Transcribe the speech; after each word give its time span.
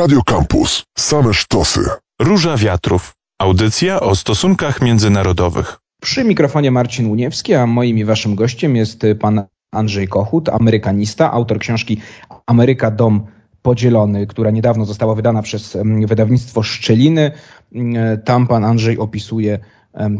Radio 0.00 0.22
Campus. 0.22 0.84
Same 0.98 1.34
sztosy. 1.34 1.80
Róża 2.20 2.56
Wiatrów. 2.56 3.12
Audycja 3.38 4.00
o 4.00 4.16
stosunkach 4.16 4.82
międzynarodowych. 4.82 5.78
Przy 6.02 6.24
mikrofonie 6.24 6.70
Marcin 6.70 7.06
Uniewski, 7.06 7.54
a 7.54 7.66
moim 7.66 7.98
i 7.98 8.04
waszym 8.04 8.34
gościem 8.34 8.76
jest 8.76 9.06
pan 9.20 9.42
Andrzej 9.72 10.08
Kochut, 10.08 10.48
amerykanista, 10.48 11.32
autor 11.32 11.58
książki 11.58 12.00
Ameryka 12.46 12.90
Dom 12.90 13.26
Podzielony, 13.62 14.26
która 14.26 14.50
niedawno 14.50 14.84
została 14.84 15.14
wydana 15.14 15.42
przez 15.42 15.76
mm, 15.76 16.06
wydawnictwo 16.06 16.62
Szczeliny. 16.62 17.30
Mm, 17.74 18.22
tam 18.22 18.46
pan 18.46 18.64
Andrzej 18.64 18.98
opisuje 18.98 19.58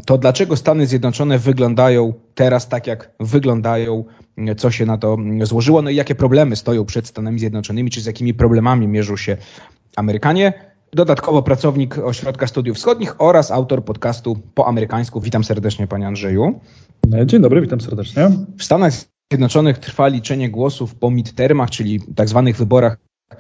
to, 0.07 0.18
dlaczego 0.18 0.57
Stany 0.57 0.87
Zjednoczone 0.87 1.39
wyglądają 1.39 2.12
teraz 2.34 2.69
tak, 2.69 2.87
jak 2.87 3.11
wyglądają, 3.20 4.05
mm, 4.39 4.57
co 4.57 4.70
się 4.70 4.87
na 4.87 4.98
to 4.98 5.16
złożyło, 5.43 5.82
no 5.82 5.91
i 5.91 5.96
jakie 5.96 6.14
problemy 6.14 6.57
stoją 6.57 6.84
przed 6.84 7.07
Stanami 7.07 7.39
Zjednoczonymi, 7.39 7.91
czy 7.91 8.01
z 8.01 8.06
jakimi 8.06 8.34
problemami 8.34 8.88
mierzą 8.88 9.16
się 9.16 9.37
Amerykanie. 9.96 10.52
Dodatkowo 10.93 11.43
pracownik 11.43 11.98
Ośrodka 11.98 12.47
Studiów 12.47 12.77
Wschodnich 12.77 13.14
oraz 13.19 13.51
autor 13.51 13.84
podcastu 13.84 14.37
po 14.55 14.66
amerykańsku. 14.66 15.20
Witam 15.20 15.45
serdecznie, 15.45 15.87
panie 15.87 16.06
Andrzeju. 16.06 16.61
Dzień 17.27 17.42
dobry, 17.42 17.61
witam 17.61 17.80
serdecznie. 17.80 18.30
W 18.59 18.64
Stanach 18.64 18.92
Zjednoczonych 19.33 19.78
trwa 19.78 20.09
liczenie 20.09 20.50
głosów 20.50 20.95
po 20.95 21.11
midtermach, 21.11 21.70
czyli 21.70 22.00
tak 22.16 22.28
zwanych 22.28 22.56
wyborach 22.56 22.97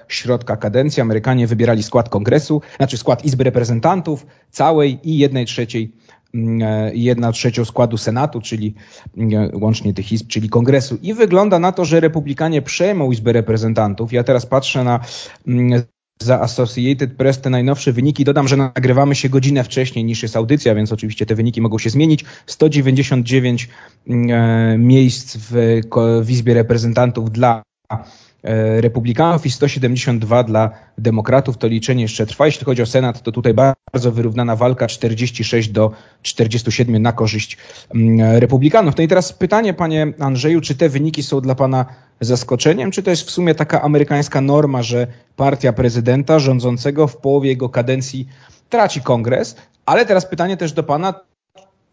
środka 0.08 0.56
kadencji. 0.56 1.00
Amerykanie 1.00 1.46
wybierali 1.46 1.82
skład 1.82 2.08
kongresu, 2.08 2.62
znaczy 2.76 2.96
skład 2.96 3.24
Izby 3.24 3.44
Reprezentantów 3.44 4.26
całej 4.50 4.98
i 5.02 5.18
jednej 5.18 5.46
trzeciej 5.46 5.82
mm, 5.82 5.92
e, 5.92 6.09
jedna 6.92 7.32
trzecią 7.32 7.64
składu 7.64 7.96
Senatu, 7.96 8.40
czyli 8.40 8.74
mm, 9.16 9.50
łącznie 9.62 9.94
tych 9.94 10.12
izb, 10.12 10.26
czyli 10.28 10.48
kongresu. 10.48 10.98
I 11.02 11.14
wygląda 11.14 11.58
na 11.58 11.72
to, 11.72 11.84
że 11.84 12.00
republikanie 12.00 12.62
przejmą 12.62 13.12
Izbę 13.12 13.32
Reprezentantów. 13.32 14.12
Ja 14.12 14.24
teraz 14.24 14.46
patrzę 14.46 14.84
na 14.84 15.00
mm, 15.46 15.82
za 16.22 16.40
Associated 16.40 17.16
Press 17.16 17.40
te 17.40 17.50
najnowsze 17.50 17.92
wyniki. 17.92 18.24
Dodam, 18.24 18.48
że 18.48 18.56
nagrywamy 18.56 19.14
się 19.14 19.28
godzinę 19.28 19.64
wcześniej 19.64 20.04
niż 20.04 20.22
jest 20.22 20.36
audycja, 20.36 20.74
więc 20.74 20.92
oczywiście 20.92 21.26
te 21.26 21.34
wyniki 21.34 21.60
mogą 21.60 21.78
się 21.78 21.90
zmienić. 21.90 22.24
199 22.46 23.68
e, 24.08 24.76
miejsc 24.78 25.36
w, 25.36 25.80
w 26.22 26.30
Izbie 26.30 26.54
Reprezentantów 26.54 27.30
dla 27.30 27.62
e, 27.92 27.96
republikanów 28.80 29.46
i 29.46 29.50
172 29.50 30.42
dla 30.44 30.70
demokratów. 30.98 31.58
To 31.58 31.66
liczenie 31.66 32.02
jeszcze 32.02 32.26
trwa. 32.26 32.46
Jeśli 32.46 32.64
chodzi 32.64 32.82
o 32.82 32.86
Senat, 32.86 33.22
to 33.22 33.32
tutaj 33.32 33.54
bardzo 33.54 34.12
wyrównana 34.12 34.56
walka 34.56 34.86
46 34.86 35.68
do 35.68 35.90
47 36.22 37.02
na 37.02 37.12
korzyść 37.12 37.56
republikanów. 38.16 38.96
No 38.96 39.02
i 39.04 39.08
teraz 39.08 39.32
pytanie, 39.32 39.74
panie 39.74 40.12
Andrzeju, 40.18 40.60
czy 40.60 40.74
te 40.74 40.88
wyniki 40.88 41.22
są 41.22 41.40
dla 41.40 41.54
pana 41.54 41.86
zaskoczeniem, 42.20 42.90
czy 42.90 43.02
to 43.02 43.10
jest 43.10 43.22
w 43.22 43.30
sumie 43.30 43.54
taka 43.54 43.82
amerykańska 43.82 44.40
norma, 44.40 44.82
że 44.82 45.06
partia 45.36 45.72
prezydenta 45.72 46.38
rządzącego 46.38 47.06
w 47.06 47.16
połowie 47.16 47.48
jego 47.48 47.68
kadencji 47.68 48.28
traci 48.68 49.00
kongres? 49.00 49.56
Ale 49.86 50.06
teraz 50.06 50.26
pytanie 50.26 50.56
też 50.56 50.72
do 50.72 50.82
pana, 50.82 51.14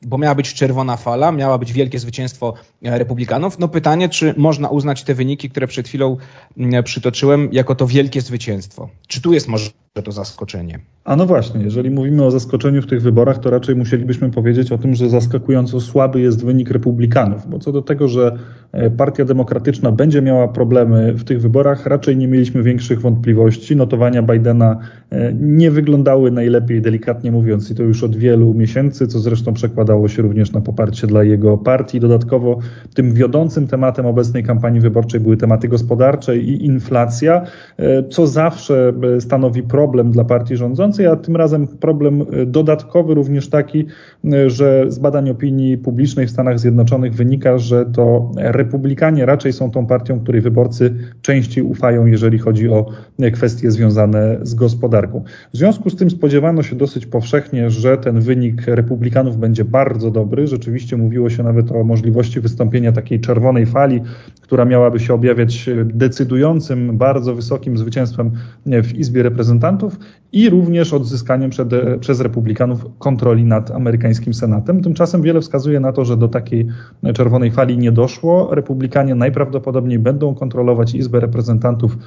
bo 0.01 0.17
miała 0.17 0.35
być 0.35 0.53
czerwona 0.53 0.97
fala, 0.97 1.31
miała 1.31 1.57
być 1.57 1.73
wielkie 1.73 1.99
zwycięstwo 1.99 2.53
e, 2.83 2.97
republikanów. 2.97 3.59
No 3.59 3.67
pytanie, 3.67 4.09
czy 4.09 4.33
można 4.37 4.69
uznać 4.69 5.03
te 5.03 5.13
wyniki, 5.13 5.49
które 5.49 5.67
przed 5.67 5.87
chwilą 5.87 6.17
mm, 6.57 6.83
przytoczyłem, 6.83 7.49
jako 7.51 7.75
to 7.75 7.87
wielkie 7.87 8.21
zwycięstwo? 8.21 8.89
Czy 9.07 9.21
tu 9.21 9.33
jest 9.33 9.47
może 9.47 9.69
to 10.01 10.11
zaskoczenie? 10.11 10.79
A 11.07 11.15
no 11.15 11.25
właśnie, 11.25 11.63
jeżeli 11.63 11.91
mówimy 11.91 12.25
o 12.25 12.31
zaskoczeniu 12.31 12.81
w 12.81 12.87
tych 12.87 13.01
wyborach, 13.01 13.39
to 13.39 13.49
raczej 13.49 13.75
musielibyśmy 13.75 14.29
powiedzieć 14.31 14.71
o 14.71 14.77
tym, 14.77 14.95
że 14.95 15.09
zaskakująco 15.09 15.79
słaby 15.79 16.21
jest 16.21 16.45
wynik 16.45 16.71
republikanów, 16.71 17.49
bo 17.49 17.59
co 17.59 17.71
do 17.71 17.81
tego, 17.81 18.07
że 18.07 18.37
e, 18.71 18.89
Partia 18.89 19.25
Demokratyczna 19.25 19.91
będzie 19.91 20.21
miała 20.21 20.47
problemy 20.47 21.13
w 21.13 21.23
tych 21.23 21.41
wyborach, 21.41 21.85
raczej 21.85 22.17
nie 22.17 22.27
mieliśmy 22.27 22.63
większych 22.63 23.01
wątpliwości. 23.01 23.75
Notowania 23.75 24.23
Bidena 24.23 24.79
e, 25.09 25.33
nie 25.33 25.71
wyglądały 25.71 26.31
najlepiej, 26.31 26.81
delikatnie 26.81 27.31
mówiąc, 27.31 27.71
i 27.71 27.75
to 27.75 27.83
już 27.83 28.03
od 28.03 28.15
wielu 28.15 28.53
miesięcy, 28.53 29.07
co 29.07 29.19
zresztą 29.19 29.53
przekładało 29.53 30.07
się 30.07 30.21
również 30.21 30.51
na 30.51 30.61
poparcie 30.61 31.07
dla 31.07 31.23
jego 31.23 31.57
partii. 31.57 31.99
Dodatkowo 31.99 32.59
tym 32.93 33.13
wiodącym 33.13 33.67
tematem 33.67 34.05
obecnej 34.05 34.43
kampanii 34.43 34.81
wyborczej 34.81 35.19
były 35.19 35.37
tematy 35.37 35.67
gospodarcze 35.67 36.37
i 36.37 36.65
inflacja, 36.65 37.41
e, 37.77 38.03
co 38.09 38.27
zawsze 38.27 38.93
stanowi 39.19 39.63
problem 39.63 39.86
dla 39.87 40.23
partii 40.23 40.55
rządzącej 40.55 41.07
a 41.07 41.15
tym 41.15 41.35
razem 41.35 41.67
problem 41.67 42.21
e, 42.21 42.45
dodatkowy 42.45 43.13
również 43.13 43.49
taki, 43.49 43.85
e, 44.33 44.49
że 44.49 44.85
z 44.87 44.99
badań 44.99 45.29
opinii 45.29 45.77
publicznej 45.77 46.27
w 46.27 46.31
Stanach 46.31 46.59
Zjednoczonych 46.59 47.13
wynika, 47.13 47.57
że 47.57 47.85
to 47.85 48.31
republikanie 48.35 49.25
raczej 49.25 49.53
są 49.53 49.71
tą 49.71 49.85
partią, 49.85 50.19
której 50.19 50.41
wyborcy 50.41 50.93
częściej 51.21 51.63
ufają, 51.63 52.05
jeżeli 52.05 52.37
chodzi 52.37 52.69
o 52.69 52.85
e, 53.19 53.31
kwestie 53.31 53.71
związane 53.71 54.37
z 54.41 54.53
gospodarką. 54.53 55.23
W 55.53 55.57
związku 55.57 55.89
z 55.89 55.95
tym 55.95 56.09
spodziewano 56.09 56.63
się 56.63 56.75
dosyć 56.75 57.05
powszechnie, 57.05 57.69
że 57.69 57.97
ten 57.97 58.19
wynik 58.19 58.67
republikanów 58.67 59.37
będzie 59.37 59.65
bardzo 59.65 60.11
dobry. 60.11 60.47
Rzeczywiście 60.47 60.97
mówiło 60.97 61.29
się 61.29 61.43
nawet 61.43 61.71
o 61.71 61.83
możliwości 61.83 62.39
wystąpienia 62.39 62.91
takiej 62.91 63.19
czerwonej 63.19 63.65
fali, 63.65 64.01
która 64.41 64.65
miałaby 64.65 64.99
się 64.99 65.13
objawiać 65.13 65.69
decydującym, 65.85 66.97
bardzo 66.97 67.35
wysokim 67.35 67.77
zwycięstwem 67.77 68.31
w 68.65 68.93
Izbie 68.93 69.23
Reprezentantów 69.23 69.76
мигрантов 69.77 69.93
i 70.37 70.49
również 70.49 70.93
odzyskaniem 70.93 71.49
przed, 71.49 71.69
przez 71.99 72.19
republikanów 72.21 72.85
kontroli 72.99 73.45
nad 73.45 73.71
amerykańskim 73.71 74.33
Senatem. 74.33 74.81
Tymczasem 74.81 75.21
wiele 75.21 75.41
wskazuje 75.41 75.79
na 75.79 75.91
to, 75.91 76.05
że 76.05 76.17
do 76.17 76.27
takiej 76.27 76.67
czerwonej 77.13 77.51
fali 77.51 77.77
nie 77.77 77.91
doszło. 77.91 78.55
Republikanie 78.55 79.15
najprawdopodobniej 79.15 79.99
będą 79.99 80.35
kontrolować 80.35 80.95
Izbę 80.95 81.19
Reprezentantów, 81.19 81.97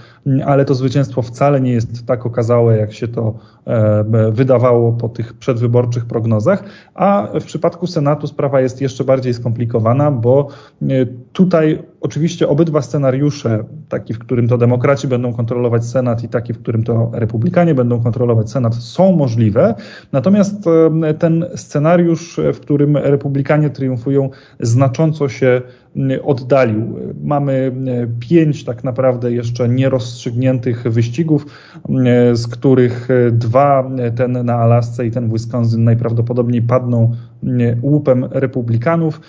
ale 0.47 0.65
to 0.65 0.75
zwycięstwo 0.75 1.23
wcale 1.23 1.61
nie 1.61 1.73
jest 1.73 2.07
tak 2.07 2.27
okazałe, 2.27 2.77
jak 2.77 2.93
się 2.93 3.09
to 3.09 3.35
e, 3.67 4.05
wydawało 4.33 4.93
po 4.93 5.09
tych 5.09 5.35
przedwyborczych 5.35 6.07
prognozach. 6.07 6.65
A 6.95 7.29
w 7.41 7.45
przypadku 7.45 7.87
Senatu 7.87 8.27
sprawa 8.27 8.61
jest 8.61 8.81
jeszcze 8.81 9.05
bardziej 9.05 9.35
skomplikowana, 9.35 10.11
bo 10.11 10.49
e, 10.83 10.87
tutaj 11.33 11.83
oczywiście 12.01 12.49
obydwa 12.49 12.83
scenariusze, 12.83 13.65
taki, 13.89 14.15
w 14.15 14.19
którym 14.19 14.49
to 14.49 14.59
demokraci 14.59 15.09
będą 15.09 15.33
kontrolować 15.33 15.85
Senat 15.85 16.25
i 16.25 16.29
taki, 16.29 16.53
w 16.53 16.59
którym 16.59 16.83
to 16.83 17.11
republikanie 17.13 17.75
będą 17.75 18.03
kontrolować 18.03 18.20
Senat, 18.47 18.75
są 18.75 19.17
możliwe. 19.17 19.75
Natomiast 20.13 20.67
e, 20.67 21.15
ten 21.15 21.45
scenariusz, 21.55 22.41
w 22.55 22.61
którym 22.61 22.97
republikanie 22.97 23.71
triumfują, 23.71 24.31
znacząco 24.61 25.29
się 25.29 25.63
oddalił. 26.25 26.99
Mamy 27.23 27.73
pięć 28.21 28.65
tak 28.65 28.85
naprawdę 28.85 29.33
jeszcze 29.33 29.69
nierozstrzygniętych 29.69 30.83
wyścigów, 30.83 31.47
z 32.33 32.47
których 32.47 33.09
dwa, 33.33 33.91
ten 34.17 34.45
na 34.45 34.55
Alasce 34.55 35.07
i 35.07 35.11
ten 35.11 35.29
w 35.29 35.33
Wisconsin 35.33 35.85
najprawdopodobniej 35.85 36.63
padną 36.63 37.13
łupem 37.83 38.25
republikanów. 38.31 39.21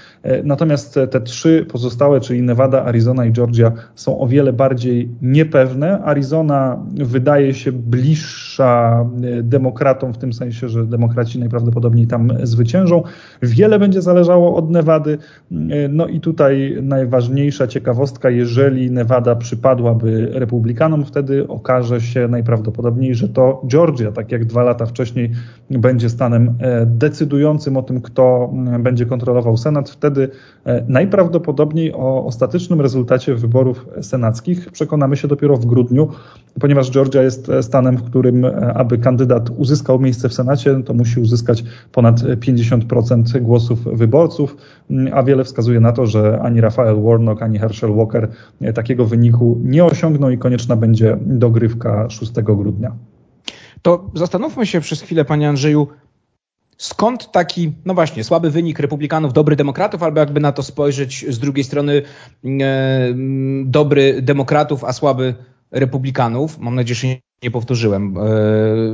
Natomiast 0.43 0.99
te 1.11 1.21
trzy 1.21 1.65
pozostałe, 1.71 2.21
czyli 2.21 2.41
Nevada, 2.41 2.85
Arizona 2.85 3.25
i 3.25 3.31
Georgia 3.31 3.71
są 3.95 4.19
o 4.19 4.27
wiele 4.27 4.53
bardziej 4.53 5.09
niepewne. 5.21 6.01
Arizona 6.03 6.85
wydaje 6.93 7.53
się 7.53 7.71
bliższa 7.71 9.05
demokratom 9.43 10.13
w 10.13 10.17
tym 10.17 10.33
sensie, 10.33 10.69
że 10.69 10.85
demokraci 10.85 11.39
najprawdopodobniej 11.39 12.07
tam 12.07 12.31
zwyciężą. 12.43 13.03
Wiele 13.41 13.79
będzie 13.79 14.01
zależało 14.01 14.55
od 14.55 14.69
Nevady. 14.69 15.17
No 15.89 16.07
i 16.07 16.19
tutaj 16.19 16.77
najważniejsza 16.81 17.67
ciekawostka, 17.67 18.29
jeżeli 18.29 18.91
Nevada 18.91 19.35
przypadłaby 19.35 20.29
republikanom, 20.33 21.05
wtedy 21.05 21.47
okaże 21.47 22.01
się 22.01 22.27
najprawdopodobniej, 22.27 23.15
że 23.15 23.29
to 23.29 23.61
Georgia, 23.67 24.11
tak 24.11 24.31
jak 24.31 24.45
dwa 24.45 24.63
lata 24.63 24.85
wcześniej, 24.85 25.31
będzie 25.69 26.09
stanem 26.09 26.55
e, 26.59 26.85
decydującym 26.85 27.77
o 27.77 27.83
tym, 27.83 28.00
kto 28.01 28.53
będzie 28.79 29.05
kontrolował 29.05 29.57
Senat. 29.57 29.89
Wtedy 29.89 30.29
e, 30.65 30.83
najprawdopodobniej 30.87 31.93
o 31.93 32.25
ostatecznym 32.25 32.81
rezultacie 32.81 33.35
wyborów 33.35 33.85
senackich 34.01 34.71
przekonamy 34.71 35.17
się 35.17 35.27
dopiero 35.27 35.57
w 35.57 35.65
grudniu, 35.65 36.07
ponieważ 36.59 36.91
Georgia 36.91 37.23
jest 37.23 37.49
e, 37.49 37.63
stanem, 37.63 37.97
w 37.97 38.03
którym, 38.03 38.45
aby 38.73 38.97
kandydat 38.97 39.49
uzyskał 39.57 39.99
miejsce 39.99 40.29
w 40.29 40.33
Senacie, 40.33 40.83
to 40.83 40.93
musi 40.93 41.19
uzyskać 41.19 41.63
ponad 41.91 42.19
50% 42.21 43.41
głosów 43.41 43.83
wyborców, 43.83 44.57
a 45.13 45.23
wiele 45.23 45.43
wskazuje 45.43 45.79
na 45.79 45.91
to, 45.91 46.05
że 46.05 46.39
ani 46.41 46.61
Rafael 46.61 47.01
Warnock, 47.01 47.41
ani 47.41 47.59
Herschel 47.59 47.95
Walker 47.95 48.27
takiego 48.73 49.05
wyniku 49.05 49.57
nie 49.63 49.85
osiągną 49.85 50.29
i 50.29 50.37
konieczna 50.37 50.75
będzie 50.75 51.17
dogrywka 51.21 52.09
6 52.09 52.31
grudnia. 52.41 52.91
To 53.81 54.09
zastanówmy 54.15 54.65
się 54.65 54.81
przez 54.81 55.01
chwilę, 55.01 55.25
panie 55.25 55.49
Andrzeju, 55.49 55.87
skąd 56.81 57.31
taki, 57.31 57.73
no 57.85 57.93
właśnie, 57.93 58.23
słaby 58.23 58.51
wynik 58.51 58.79
republikanów, 58.79 59.33
dobry 59.33 59.55
demokratów, 59.55 60.03
albo 60.03 60.19
jakby 60.19 60.39
na 60.39 60.51
to 60.51 60.63
spojrzeć 60.63 61.25
z 61.29 61.39
drugiej 61.39 61.63
strony, 61.63 62.01
e, 62.61 63.13
dobry 63.65 64.21
demokratów, 64.21 64.83
a 64.83 64.93
słaby 64.93 65.35
republikanów. 65.71 66.59
Mam 66.59 66.75
nadzieję, 66.75 66.95
że 66.95 67.07
nie 67.43 67.51
powtórzyłem. 67.51 68.17
E, 68.17 68.21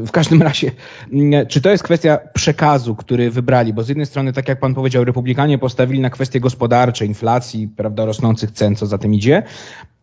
w 0.06 0.12
każdym 0.12 0.42
razie, 0.42 0.72
czy 1.48 1.62
to 1.62 1.70
jest 1.70 1.84
kwestia 1.84 2.20
przekazu, 2.34 2.96
który 2.96 3.32
wybrali? 3.32 3.74
Bo 3.74 3.84
z 3.84 3.90
jednej 3.90 4.06
strony, 4.06 4.34
tak 4.34 4.48
jak 4.48 4.60
pan 4.60 4.74
powiedział, 4.74 5.04
republikanie 5.04 5.58
postawili 5.58 6.00
na 6.00 6.10
kwestie 6.10 6.40
gospodarcze, 6.40 7.06
inflacji, 7.06 7.68
prawda, 7.68 8.06
rosnących 8.06 8.52
cen, 8.52 8.76
co 8.76 8.86
za 8.86 8.98
tym 8.98 9.14
idzie. 9.14 9.44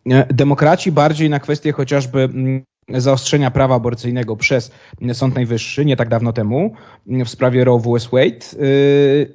E, 0.09 0.33
demokraci 0.33 0.91
bardziej 0.91 1.29
na 1.29 1.39
kwestie 1.39 1.71
chociażby 1.71 2.29
zaostrzenia 2.89 3.51
prawa 3.51 3.75
aborcyjnego 3.75 4.35
przez 4.35 4.71
Sąd 5.13 5.35
Najwyższy 5.35 5.85
nie 5.85 5.95
tak 5.95 6.09
dawno 6.09 6.33
temu 6.33 6.73
w 7.07 7.29
sprawie 7.29 7.63
Roe 7.63 7.79
vs. 7.79 8.07
Wade 8.11 8.65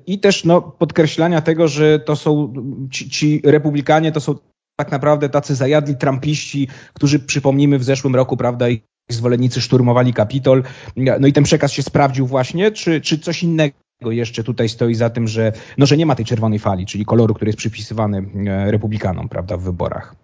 i 0.07 0.19
też 0.21 0.45
no, 0.45 0.63
podkreślania 0.63 1.41
tego, 1.41 1.69
że 1.69 1.99
to 1.99 2.17
są 2.17 2.53
ci, 2.91 3.11
ci 3.11 3.43
republikanie 3.45 4.13
to 4.13 4.21
są 4.21 4.35
tak 4.77 4.91
naprawdę 4.91 5.29
tacy 5.29 5.55
zajadli 5.55 5.97
trampiści, 5.97 6.69
którzy 6.95 7.19
przypomnijmy 7.19 7.79
w 7.79 7.85
zeszłym 7.85 8.17
roku, 8.17 8.37
prawda, 8.37 8.69
ich 8.69 8.81
zwolennicy 9.11 9.61
szturmowali 9.61 10.13
Kapitol. 10.13 10.63
No 10.97 11.27
i 11.27 11.33
ten 11.33 11.45
przekaz 11.45 11.73
się 11.73 11.83
sprawdził 11.83 12.27
właśnie, 12.27 12.71
czy, 12.71 13.01
czy 13.01 13.19
coś 13.19 13.43
innego 13.43 13.75
jeszcze 14.05 14.45
tutaj 14.45 14.69
stoi 14.69 14.95
za 14.95 15.11
tym, 15.11 15.29
że, 15.29 15.53
no, 15.79 15.87
że 15.87 15.97
nie 15.97 16.07
ma 16.07 16.15
tej 16.15 16.25
czerwonej 16.25 16.59
fali, 16.59 16.87
czyli 16.87 17.05
koloru, 17.05 17.35
który 17.35 17.49
jest 17.49 17.59
przypisywany 17.59 18.25
e, 18.47 18.71
republikanom, 18.71 19.29
prawda, 19.29 19.57
w 19.57 19.63
wyborach. 19.63 20.17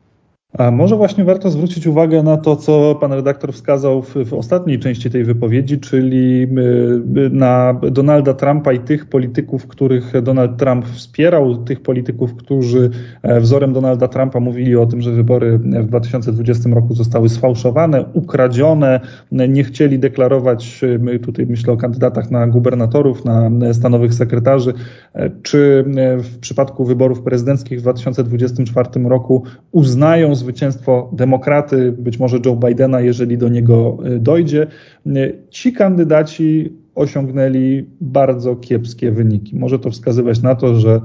A 0.58 0.70
może 0.70 0.96
właśnie 0.96 1.24
warto 1.24 1.50
zwrócić 1.50 1.86
uwagę 1.86 2.22
na 2.22 2.36
to, 2.36 2.56
co 2.56 2.94
pan 2.94 3.12
redaktor 3.12 3.52
wskazał 3.52 4.02
w, 4.02 4.14
w, 4.14 4.32
ostatniej 4.34 4.78
części 4.78 5.10
tej 5.10 5.24
wypowiedzi, 5.24 5.80
czyli 5.80 6.42
y, 6.42 7.20
y, 7.20 7.30
na 7.30 7.80
Donalda 7.90 8.34
Trumpa 8.34 8.72
i 8.72 8.78
tych 8.78 9.06
polityków, 9.06 9.66
których 9.66 10.22
Donald 10.22 10.56
Trump 10.56 10.86
wspierał, 10.86 11.56
tych 11.56 11.82
polityków, 11.82 12.34
którzy 12.34 12.90
e, 13.22 13.40
wzorem 13.40 13.72
Donalda 13.72 14.08
Trumpa 14.08 14.40
mówili 14.40 14.76
o 14.76 14.86
tym, 14.86 15.00
że 15.00 15.12
wybory 15.12 15.58
w 15.58 15.86
2020 15.86 16.70
roku 16.70 16.94
zostały 16.94 17.28
sfałszowane, 17.28 18.04
ukradzione, 18.12 19.00
nie 19.32 19.64
chcieli 19.64 19.98
deklarować, 19.98 20.80
my 20.98 21.18
tutaj 21.18 21.46
myślę 21.46 21.72
o 21.72 21.76
kandydatach 21.76 22.30
na 22.30 22.46
gubernatorów, 22.46 23.24
na 23.24 23.50
stanowych 23.72 24.14
sekretarzy, 24.14 24.72
e, 25.14 25.30
czy 25.42 25.84
e, 25.96 26.18
w 26.18 26.38
przypadku 26.38 26.84
wyborów 26.84 27.22
prezydenckich 27.22 27.78
w 27.78 27.82
2024 27.82 28.88
roku 29.08 29.42
uznają 29.72 30.35
zwycięstwo 30.36 31.10
demokraty, 31.12 31.92
być 31.92 32.18
może 32.18 32.38
Joe 32.46 32.56
Bidena, 32.56 33.00
jeżeli 33.00 33.38
do 33.38 33.48
niego 33.48 33.98
e, 34.04 34.18
dojdzie. 34.18 34.66
E, 35.06 35.10
ci 35.50 35.72
kandydaci 35.72 36.72
osiągnęli 36.94 37.86
bardzo 38.00 38.56
kiepskie 38.56 39.12
wyniki. 39.12 39.56
Może 39.56 39.78
to 39.78 39.90
wskazywać 39.90 40.42
na 40.42 40.54
to, 40.54 40.74
że 40.74 41.00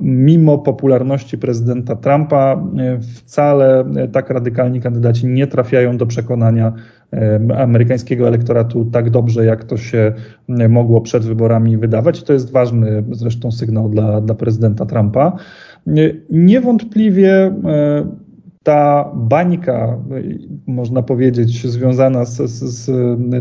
mimo 0.00 0.58
popularności 0.58 1.38
prezydenta 1.38 1.96
Trumpa 1.96 2.64
e, 2.78 2.98
wcale 3.00 3.84
tak 4.12 4.30
radykalni 4.30 4.80
kandydaci 4.80 5.26
nie 5.26 5.46
trafiają 5.46 5.96
do 5.96 6.06
przekonania 6.06 6.72
amerykańskiego 7.56 8.28
elektoratu 8.28 8.84
tak 8.84 9.10
dobrze, 9.10 9.44
jak 9.44 9.64
to 9.64 9.76
się 9.76 10.12
mogło 10.68 11.00
przed 11.00 11.24
wyborami 11.24 11.76
wydawać. 11.76 12.20
I 12.20 12.24
to 12.24 12.32
jest 12.32 12.52
ważny 12.52 13.04
zresztą 13.12 13.52
sygnał 13.52 13.88
dla, 13.88 14.20
dla 14.20 14.34
prezydenta 14.34 14.86
Trumpa. 14.86 15.36
Niewątpliwie 16.30 17.54
ta 18.64 19.10
bańka, 19.14 19.98
można 20.66 21.02
powiedzieć, 21.02 21.66
związana 21.66 22.24
z, 22.24 22.36
z, 22.36 22.62
z, 22.62 22.90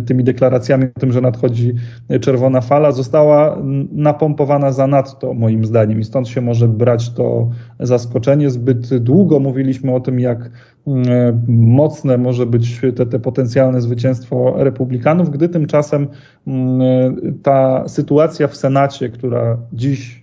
tymi 0.08 0.24
deklaracjami 0.24 0.86
o 0.96 1.00
tym, 1.00 1.12
że 1.12 1.22
nadchodzi 1.22 1.74
czerwona 2.22 2.62
fala, 2.62 2.92
została 2.92 3.58
napompowana 3.92 4.72
zanadto, 4.72 5.34
moim 5.34 5.66
zdaniem, 5.66 6.00
i 6.00 6.04
stąd 6.04 6.28
się 6.28 6.42
może 6.42 6.68
brać 6.68 7.10
to 7.10 7.50
zaskoczenie. 7.80 8.50
Zbyt 8.50 8.98
długo 8.98 9.40
mówiliśmy 9.40 9.96
o 9.96 10.00
tym, 10.00 10.20
jak 10.20 10.52
mm, 10.88 11.44
mocne 11.48 12.18
może 12.18 12.46
być 12.46 12.82
te, 12.96 13.06
te 13.06 13.20
potencjalne 13.20 13.82
zwycięstwo 13.82 14.54
republikanów, 14.58 15.30
gdy 15.30 15.50
tymczasem 15.50 16.08
mm, 16.48 17.40
ta 17.44 17.88
sytuacja 17.88 18.48
w 18.48 18.56
Senacie, 18.56 19.10
która 19.10 19.58
dziś 19.74 20.19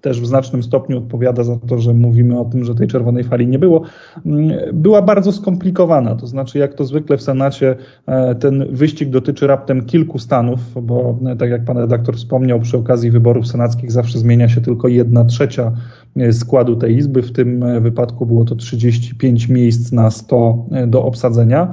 też 0.00 0.20
w 0.20 0.26
znacznym 0.26 0.62
stopniu 0.62 0.98
odpowiada 0.98 1.44
za 1.44 1.56
to, 1.56 1.78
że 1.78 1.94
mówimy 1.94 2.40
o 2.40 2.44
tym, 2.44 2.64
że 2.64 2.74
tej 2.74 2.86
czerwonej 2.88 3.24
fali 3.24 3.46
nie 3.46 3.58
było, 3.58 3.82
mm, 4.26 4.52
była 4.72 5.02
bardzo 5.02 5.32
skomplikowana. 5.32 6.14
To 6.14 6.26
znaczy, 6.26 6.58
jak 6.58 6.74
to 6.74 6.84
zwykle 6.84 7.16
w 7.16 7.22
Senacie, 7.22 7.76
e, 8.06 8.34
ten 8.34 8.66
wyścig 8.70 9.10
dotyczy 9.10 9.46
raptem 9.46 9.84
kilku 9.84 10.18
stanów, 10.18 10.60
bo 10.82 11.18
e, 11.26 11.36
tak 11.36 11.50
jak 11.50 11.64
pan 11.64 11.78
redaktor 11.78 12.16
wspomniał, 12.16 12.60
przy 12.60 12.76
okazji 12.76 13.10
wyborów 13.10 13.46
senackich 13.46 13.92
zawsze 13.92 14.18
zmienia 14.18 14.48
się 14.48 14.60
tylko 14.60 14.88
jedna 14.88 15.24
trzecia 15.24 15.72
składu 16.32 16.76
tej 16.76 16.96
izby. 16.96 17.22
W 17.22 17.32
tym 17.32 17.82
wypadku 17.82 18.26
było 18.26 18.44
to 18.44 18.54
35 18.54 19.48
miejsc 19.48 19.92
na 19.92 20.10
100 20.10 20.66
do 20.86 21.04
obsadzenia, 21.04 21.72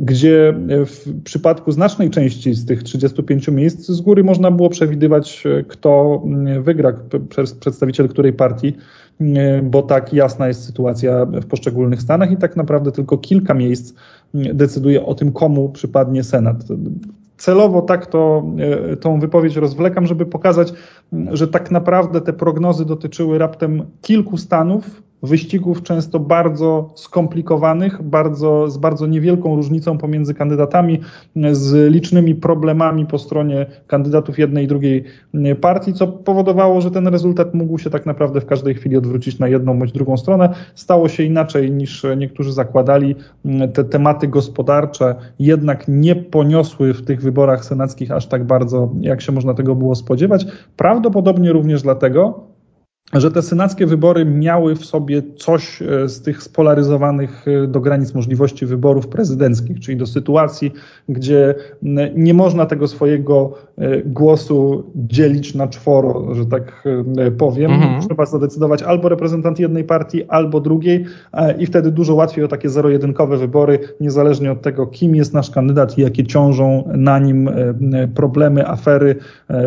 gdzie 0.00 0.54
w 0.86 1.22
przypadku 1.24 1.72
znacznej 1.72 2.10
części 2.10 2.54
z 2.54 2.66
tych 2.66 2.82
35 2.82 3.48
miejsc 3.48 3.88
z 3.88 4.00
góry 4.00 4.24
można 4.24 4.50
było 4.50 4.68
przewidywać, 4.68 5.44
kto 5.68 6.22
mm, 6.24 6.62
wygra 6.62 6.92
przedstawiciel 7.60 8.08
której 8.08 8.32
partii, 8.32 8.72
bo 9.62 9.82
tak 9.82 10.12
jasna 10.12 10.48
jest 10.48 10.64
sytuacja 10.64 11.26
w 11.26 11.46
poszczególnych 11.46 12.02
stanach 12.02 12.32
i 12.32 12.36
tak 12.36 12.56
naprawdę 12.56 12.92
tylko 12.92 13.18
kilka 13.18 13.54
miejsc 13.54 13.94
decyduje 14.34 15.06
o 15.06 15.14
tym, 15.14 15.32
komu 15.32 15.68
przypadnie 15.68 16.24
Senat. 16.24 16.56
Celowo 17.36 17.82
tak 17.82 18.06
to, 18.06 18.44
e, 18.92 18.96
tą 18.96 19.20
wypowiedź 19.20 19.56
rozwlekam, 19.56 20.06
żeby 20.06 20.26
pokazać, 20.26 20.72
że 21.32 21.48
tak 21.48 21.70
naprawdę 21.70 22.20
te 22.20 22.32
prognozy 22.32 22.84
dotyczyły 22.84 23.38
raptem 23.38 23.82
kilku 24.02 24.36
stanów, 24.36 25.02
wyścigów 25.22 25.82
często 25.82 26.18
bardzo 26.18 26.92
skomplikowanych, 26.94 28.02
bardzo, 28.02 28.70
z 28.70 28.78
bardzo 28.78 29.06
niewielką 29.06 29.56
różnicą 29.56 29.98
pomiędzy 29.98 30.34
kandydatami, 30.34 31.00
z 31.52 31.92
licznymi 31.92 32.34
problemami 32.34 33.06
po 33.06 33.18
stronie 33.18 33.66
kandydatów 33.86 34.38
jednej 34.38 34.64
i 34.64 34.68
drugiej 34.68 35.04
partii, 35.60 35.92
co 35.92 36.06
powodowało, 36.06 36.80
że 36.80 36.90
ten 36.90 37.06
rezultat 37.06 37.54
mógł 37.54 37.78
się 37.78 37.90
tak 37.90 38.06
naprawdę 38.06 38.40
w 38.40 38.46
każdej 38.46 38.74
chwili 38.74 38.96
odwrócić 38.96 39.38
na 39.38 39.48
jedną 39.48 39.78
bądź 39.78 39.92
drugą 39.92 40.16
stronę. 40.16 40.54
Stało 40.74 41.08
się 41.08 41.22
inaczej 41.22 41.70
niż 41.70 42.06
niektórzy 42.16 42.52
zakładali. 42.52 43.16
Te 43.74 43.84
tematy 43.84 44.28
gospodarcze 44.28 45.14
jednak 45.38 45.84
nie 45.88 46.16
poniosły 46.16 46.94
w 46.94 47.04
tych 47.04 47.22
wyborach 47.22 47.64
senackich 47.64 48.10
aż 48.10 48.26
tak 48.26 48.44
bardzo, 48.44 48.90
jak 49.00 49.20
się 49.20 49.32
można 49.32 49.54
tego 49.54 49.74
było 49.74 49.94
spodziewać. 49.94 50.46
Prawdopodobnie 51.00 51.52
również 51.52 51.82
dlatego, 51.82 52.49
że 53.12 53.30
te 53.30 53.42
senackie 53.42 53.86
wybory 53.86 54.24
miały 54.24 54.76
w 54.76 54.84
sobie 54.84 55.22
coś 55.36 55.82
e, 55.82 56.08
z 56.08 56.22
tych 56.22 56.42
spolaryzowanych 56.42 57.44
e, 57.48 57.66
do 57.66 57.80
granic 57.80 58.14
możliwości 58.14 58.66
wyborów 58.66 59.08
prezydenckich, 59.08 59.80
czyli 59.80 59.96
do 59.96 60.06
sytuacji, 60.06 60.72
gdzie 61.08 61.54
nie 62.14 62.34
można 62.34 62.66
tego 62.66 62.88
swojego 62.88 63.52
e, 63.78 64.02
głosu 64.02 64.84
dzielić 64.94 65.54
na 65.54 65.68
czworo, 65.68 66.34
że 66.34 66.46
tak 66.46 66.84
powiem. 67.38 67.70
Mhm. 67.70 68.00
Trzeba 68.00 68.26
zadecydować 68.26 68.82
albo 68.82 69.08
reprezentant 69.08 69.58
jednej 69.58 69.84
partii, 69.84 70.24
albo 70.24 70.60
drugiej 70.60 71.04
i 71.58 71.66
wtedy 71.66 71.90
dużo 71.90 72.14
łatwiej 72.14 72.44
o 72.44 72.48
takie 72.48 72.68
zero-jedynkowe 72.68 73.36
wybory, 73.36 73.78
niezależnie 74.00 74.52
od 74.52 74.62
tego, 74.62 74.86
kim 74.86 75.14
jest 75.16 75.34
nasz 75.34 75.50
kandydat 75.50 75.98
i 75.98 76.02
jakie 76.02 76.26
ciążą 76.26 76.84
na 76.96 77.18
nim 77.18 77.50
problemy, 78.14 78.68
afery. 78.68 79.16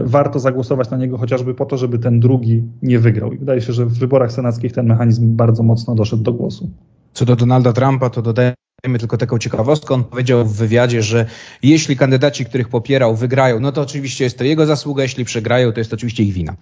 Warto 0.03 0.39
zagłosować 0.39 0.89
na 0.89 0.97
niego 0.97 1.17
chociażby 1.17 1.53
po 1.53 1.65
to, 1.65 1.77
żeby 1.77 1.99
ten 1.99 2.19
drugi 2.19 2.63
nie 2.81 2.99
wygrał. 2.99 3.32
I 3.33 3.37
wydaje 3.37 3.61
się, 3.61 3.73
że 3.73 3.85
w 3.85 3.93
wyborach 3.93 4.31
senackich 4.31 4.73
ten 4.73 4.87
mechanizm 4.87 5.35
bardzo 5.35 5.63
mocno 5.63 5.95
doszedł 5.95 6.23
do 6.23 6.33
głosu. 6.33 6.69
Co 7.13 7.25
do 7.25 7.35
Donalda 7.35 7.73
Trumpa, 7.73 8.09
to 8.09 8.21
dodajemy 8.21 8.99
tylko 8.99 9.17
taką 9.17 9.39
ciekawostkę. 9.39 9.93
On 9.93 10.03
powiedział 10.03 10.45
w 10.45 10.53
wywiadzie, 10.53 11.01
że 11.01 11.25
jeśli 11.63 11.97
kandydaci, 11.97 12.45
których 12.45 12.69
popierał, 12.69 13.15
wygrają, 13.15 13.59
no 13.59 13.71
to 13.71 13.81
oczywiście 13.81 14.23
jest 14.23 14.37
to 14.37 14.43
jego 14.43 14.65
zasługa, 14.65 15.03
jeśli 15.03 15.25
przegrają, 15.25 15.71
to 15.71 15.79
jest 15.79 15.93
oczywiście 15.93 16.23
ich 16.23 16.33
wina. 16.33 16.55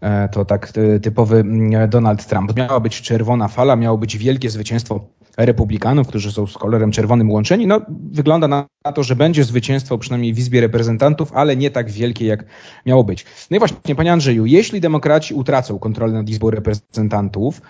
E, 0.00 0.28
to 0.28 0.44
tak 0.44 0.72
e, 0.76 1.00
typowy 1.00 1.36
mm, 1.36 1.90
Donald 1.90 2.26
Trump. 2.26 2.56
Miała 2.56 2.80
być 2.80 3.02
czerwona 3.02 3.48
fala, 3.48 3.76
miało 3.76 3.98
być 3.98 4.18
wielkie 4.18 4.50
zwycięstwo 4.50 5.08
republikanów, 5.36 6.08
którzy 6.08 6.32
są 6.32 6.46
z 6.46 6.58
kolorem 6.58 6.92
czerwonym 6.92 7.30
łączeni. 7.30 7.66
No, 7.66 7.80
wygląda 8.12 8.48
na 8.48 8.66
to, 8.94 9.02
że 9.02 9.16
będzie 9.16 9.44
zwycięstwo 9.44 9.98
przynajmniej 9.98 10.34
w 10.34 10.38
Izbie 10.38 10.60
Reprezentantów, 10.60 11.32
ale 11.32 11.56
nie 11.56 11.70
tak 11.70 11.90
wielkie, 11.90 12.26
jak 12.26 12.44
miało 12.86 13.04
być. 13.04 13.24
No 13.50 13.56
i 13.56 13.58
właśnie, 13.58 13.94
panie 13.94 14.12
Andrzeju, 14.12 14.46
jeśli 14.46 14.80
demokraci 14.80 15.34
utracą 15.34 15.78
kontrolę 15.78 16.12
nad 16.12 16.28
Izbą 16.28 16.50
Reprezentantów, 16.50 17.60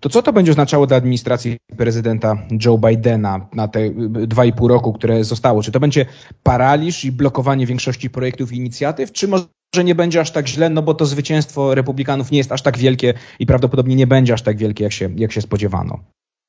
to 0.00 0.08
co 0.08 0.22
to 0.22 0.32
będzie 0.32 0.52
oznaczało 0.52 0.86
dla 0.86 0.96
administracji 0.96 1.56
prezydenta 1.76 2.36
Joe 2.64 2.78
Bidena 2.78 3.46
na 3.54 3.68
te 3.68 3.90
dwa 4.10 4.44
i 4.44 4.52
pół 4.52 4.68
roku, 4.68 4.92
które 4.92 5.24
zostało? 5.24 5.62
Czy 5.62 5.72
to 5.72 5.80
będzie 5.80 6.06
paraliż 6.42 7.04
i 7.04 7.12
blokowanie 7.12 7.66
większości 7.66 8.10
projektów 8.10 8.52
i 8.52 8.56
inicjatyw, 8.56 9.12
czy 9.12 9.28
może 9.28 9.84
nie 9.84 9.94
będzie 9.94 10.20
aż 10.20 10.30
tak 10.30 10.48
źle, 10.48 10.70
no 10.70 10.82
bo 10.82 10.94
to 10.94 11.06
zwycięstwo 11.06 11.74
republikanów 11.74 12.30
nie 12.30 12.38
jest 12.38 12.52
aż 12.52 12.62
tak 12.62 12.78
wielkie 12.78 13.14
i 13.38 13.46
prawdopodobnie 13.46 13.96
nie 13.96 14.06
będzie 14.06 14.34
aż 14.34 14.42
tak 14.42 14.56
wielkie, 14.56 14.84
jak 14.84 14.92
się, 14.92 15.10
jak 15.16 15.32
się 15.32 15.40
spodziewano? 15.40 15.98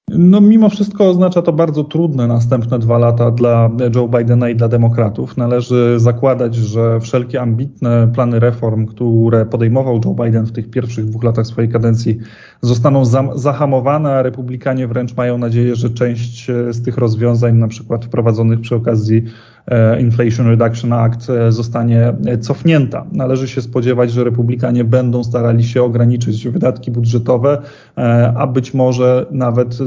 No, 0.10 0.42
mimo 0.42 0.70
wszystko 0.70 1.10
oznacza 1.10 1.42
to 1.42 1.54
bardzo 1.54 1.84
trudne 1.84 2.28
następne 2.28 2.80
dwa 2.80 2.98
lata 2.98 3.32
dla 3.32 3.70
Joe 3.96 4.08
Bidena 4.08 4.50
i 4.50 4.56
dla 4.56 4.68
demokratów. 4.68 5.38
Należy 5.38 6.00
zakładać, 6.00 6.56
że 6.56 7.00
wszelkie 7.00 7.42
ambitne 7.42 8.08
plany 8.14 8.40
reform, 8.40 8.86
które 8.86 9.46
podejmował 9.46 10.02
Joe 10.06 10.14
Biden 10.14 10.46
w 10.46 10.52
tych 10.52 10.70
pierwszych 10.70 11.06
dwóch 11.06 11.24
latach 11.24 11.48
swojej 11.48 11.72
kadencji, 11.72 12.18
zostaną 12.62 13.06
zahamowane, 13.36 14.14
a 14.14 14.22
republikanie 14.22 14.88
wręcz 14.88 15.16
mają 15.16 15.38
nadzieję, 15.38 15.76
że 15.76 15.90
część 15.90 16.48
z 16.72 16.84
tych 16.84 16.98
rozwiązań, 16.98 17.58
na 17.58 17.68
przykład 17.68 18.06
wprowadzonych 18.06 18.62
przy 18.62 18.76
okazji 18.76 19.24
Inflation 20.00 20.48
Reduction 20.48 20.94
Act 20.94 21.28
zostanie 21.50 22.14
cofnięta. 22.40 23.06
Należy 23.12 23.48
się 23.48 23.62
spodziewać, 23.62 24.12
że 24.12 24.24
republikanie 24.24 24.84
będą 24.84 25.24
starali 25.24 25.64
się 25.64 25.84
ograniczyć 25.84 26.48
wydatki 26.48 26.92
budżetowe, 26.92 27.62
a 28.36 28.48
być 28.48 28.74
może 28.74 29.26
nawet 29.32 29.78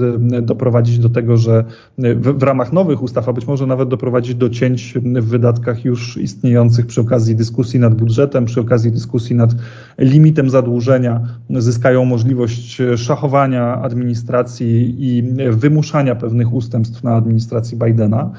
doprowadzić 0.42 0.98
do 0.98 1.08
tego, 1.08 1.36
że 1.36 1.64
w, 1.98 2.38
w 2.38 2.42
ramach 2.42 2.72
nowych 2.72 3.02
ustaw, 3.02 3.28
a 3.28 3.32
być 3.32 3.46
może 3.46 3.66
nawet 3.66 3.88
doprowadzić 3.88 4.34
do 4.34 4.50
cięć 4.50 4.94
w 4.96 5.24
wydatkach 5.24 5.84
już 5.84 6.16
istniejących 6.16 6.86
przy 6.86 7.00
okazji 7.00 7.36
dyskusji 7.36 7.80
nad 7.80 7.94
budżetem, 7.94 8.44
przy 8.44 8.60
okazji 8.60 8.92
dyskusji 8.92 9.36
nad 9.36 9.54
limitem 9.98 10.50
zadłużenia, 10.50 11.20
zyskają 11.50 12.04
możliwość 12.04 12.82
szachowania 12.96 13.82
administracji 13.82 14.96
i 14.98 15.22
wymuszania 15.50 16.14
pewnych 16.14 16.52
ustępstw 16.52 17.04
na 17.04 17.14
administracji 17.14 17.78
Bidena. 17.78 18.30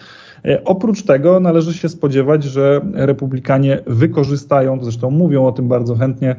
E, 0.46 0.64
oprócz 0.64 1.04
tego 1.04 1.40
należy 1.40 1.74
się 1.74 1.90
spodziewać, 1.90 2.44
że 2.44 2.82
republikanie 2.94 3.80
wykorzystają, 3.88 4.84
zresztą 4.84 5.12
mówią 5.12 5.46
o 5.46 5.52
tym 5.52 5.68
bardzo 5.68 5.96
chętnie, 5.96 6.36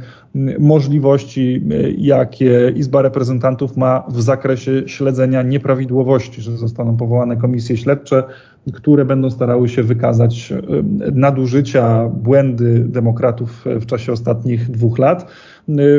możliwości, 0.59 1.63
e, 1.71 1.91
jakie 1.91 2.73
Izba 2.77 3.03
Reprezentantów 3.03 3.77
ma 3.77 4.05
w 4.09 4.23
zakresie 4.23 4.83
śledzenia 4.87 5.43
nieprawidłowości, 5.43 6.43
że 6.43 6.57
zostaną 6.57 6.97
powołane 6.97 7.37
komisje 7.37 7.77
śledcze, 7.77 8.25
które 8.73 9.05
będą 9.05 9.31
starały 9.31 9.69
się 9.69 9.83
wykazać 9.83 10.53
e, 10.53 10.57
nadużycia, 11.13 12.09
błędy 12.09 12.85
demokratów 12.89 13.65
w 13.81 13.87
czasie 13.87 14.13
ostatnich 14.13 14.71
dwóch 14.71 14.99
lat. 14.99 15.27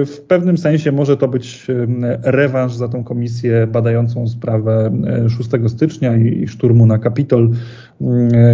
W 0.05 0.17
pewnym 0.27 0.57
sensie 0.57 0.91
może 0.91 1.17
to 1.17 1.27
być 1.27 1.67
rewanż 2.24 2.74
za 2.74 2.88
tą 2.88 3.03
komisję 3.03 3.67
badającą 3.67 4.27
sprawę 4.27 4.91
6 5.29 5.50
stycznia 5.67 6.17
i 6.17 6.48
szturmu 6.48 6.86
na 6.86 6.98
Kapitol 6.98 7.50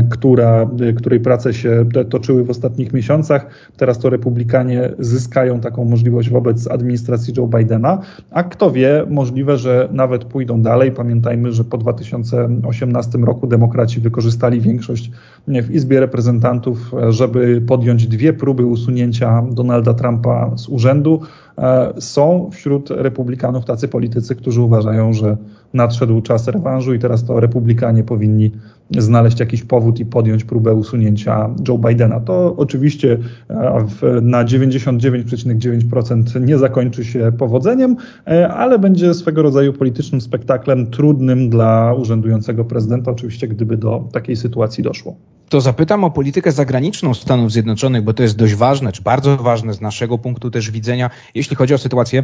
która, 0.09 0.69
której 0.97 1.19
prace 1.19 1.53
się 1.53 1.85
toczyły 2.09 2.43
w 2.43 2.49
ostatnich 2.49 2.93
miesiącach. 2.93 3.47
Teraz 3.77 3.99
to 3.99 4.09
republikanie 4.09 4.89
zyskają 4.99 5.59
taką 5.59 5.85
możliwość 5.85 6.29
wobec 6.29 6.67
administracji 6.67 7.33
Joe 7.37 7.47
Bidena, 7.47 8.01
a 8.31 8.43
kto 8.43 8.71
wie, 8.71 9.05
możliwe, 9.09 9.57
że 9.57 9.89
nawet 9.91 10.23
pójdą 10.25 10.61
dalej. 10.61 10.91
Pamiętajmy, 10.91 11.51
że 11.51 11.63
po 11.63 11.77
2018 11.77 13.17
roku 13.17 13.47
demokraci 13.47 13.99
wykorzystali 13.99 14.61
większość 14.61 15.11
w 15.47 15.71
Izbie 15.71 15.99
Reprezentantów, 15.99 16.91
żeby 17.09 17.61
podjąć 17.67 18.07
dwie 18.07 18.33
próby 18.33 18.65
usunięcia 18.65 19.43
Donalda 19.51 19.93
Trumpa 19.93 20.51
z 20.57 20.69
urzędu. 20.69 21.21
E, 21.59 21.93
są 22.01 22.49
wśród 22.51 22.89
republikanów 22.89 23.65
tacy 23.65 23.87
politycy, 23.87 24.35
którzy 24.35 24.61
uważają, 24.61 25.13
że 25.13 25.37
nadszedł 25.73 26.21
czas 26.21 26.47
rewanżu 26.47 26.93
i 26.93 26.99
teraz 26.99 27.23
to 27.23 27.39
republikanie 27.39 28.03
powinni 28.03 28.51
znaleźć 28.97 29.39
jakiś 29.39 29.63
powód 29.63 29.99
i 29.99 30.05
podjąć 30.05 30.43
próbę 30.43 30.73
usunięcia 30.73 31.49
Joe 31.67 31.77
Bidena. 31.77 32.19
To 32.19 32.55
oczywiście 32.57 33.17
e, 33.49 33.85
na 34.21 34.45
99,9% 34.45 36.45
nie 36.45 36.57
zakończy 36.57 37.05
się 37.05 37.31
powodzeniem, 37.37 37.95
e, 38.27 38.49
ale 38.49 38.79
będzie 38.79 39.13
swego 39.13 39.41
rodzaju 39.41 39.73
politycznym 39.73 40.21
spektaklem 40.21 40.87
trudnym 40.87 41.49
dla 41.49 41.93
urzędującego 41.93 42.65
prezydenta, 42.65 43.11
oczywiście 43.11 43.47
gdyby 43.47 43.77
do 43.77 44.09
takiej 44.11 44.35
sytuacji 44.35 44.83
doszło 44.83 45.15
to 45.49 45.61
zapytam 45.61 46.03
o 46.03 46.11
politykę 46.11 46.51
zagraniczną 46.51 47.13
Stanów 47.13 47.51
Zjednoczonych, 47.51 48.03
bo 48.03 48.13
to 48.13 48.23
jest 48.23 48.37
dość 48.37 48.55
ważne, 48.55 48.91
czy 48.91 49.01
bardzo 49.01 49.37
ważne 49.37 49.73
z 49.73 49.81
naszego 49.81 50.17
punktu 50.17 50.51
też 50.51 50.71
widzenia, 50.71 51.09
jeśli 51.35 51.48
chodzi 51.55 51.73
o 51.73 51.77
sytuację 51.77 52.23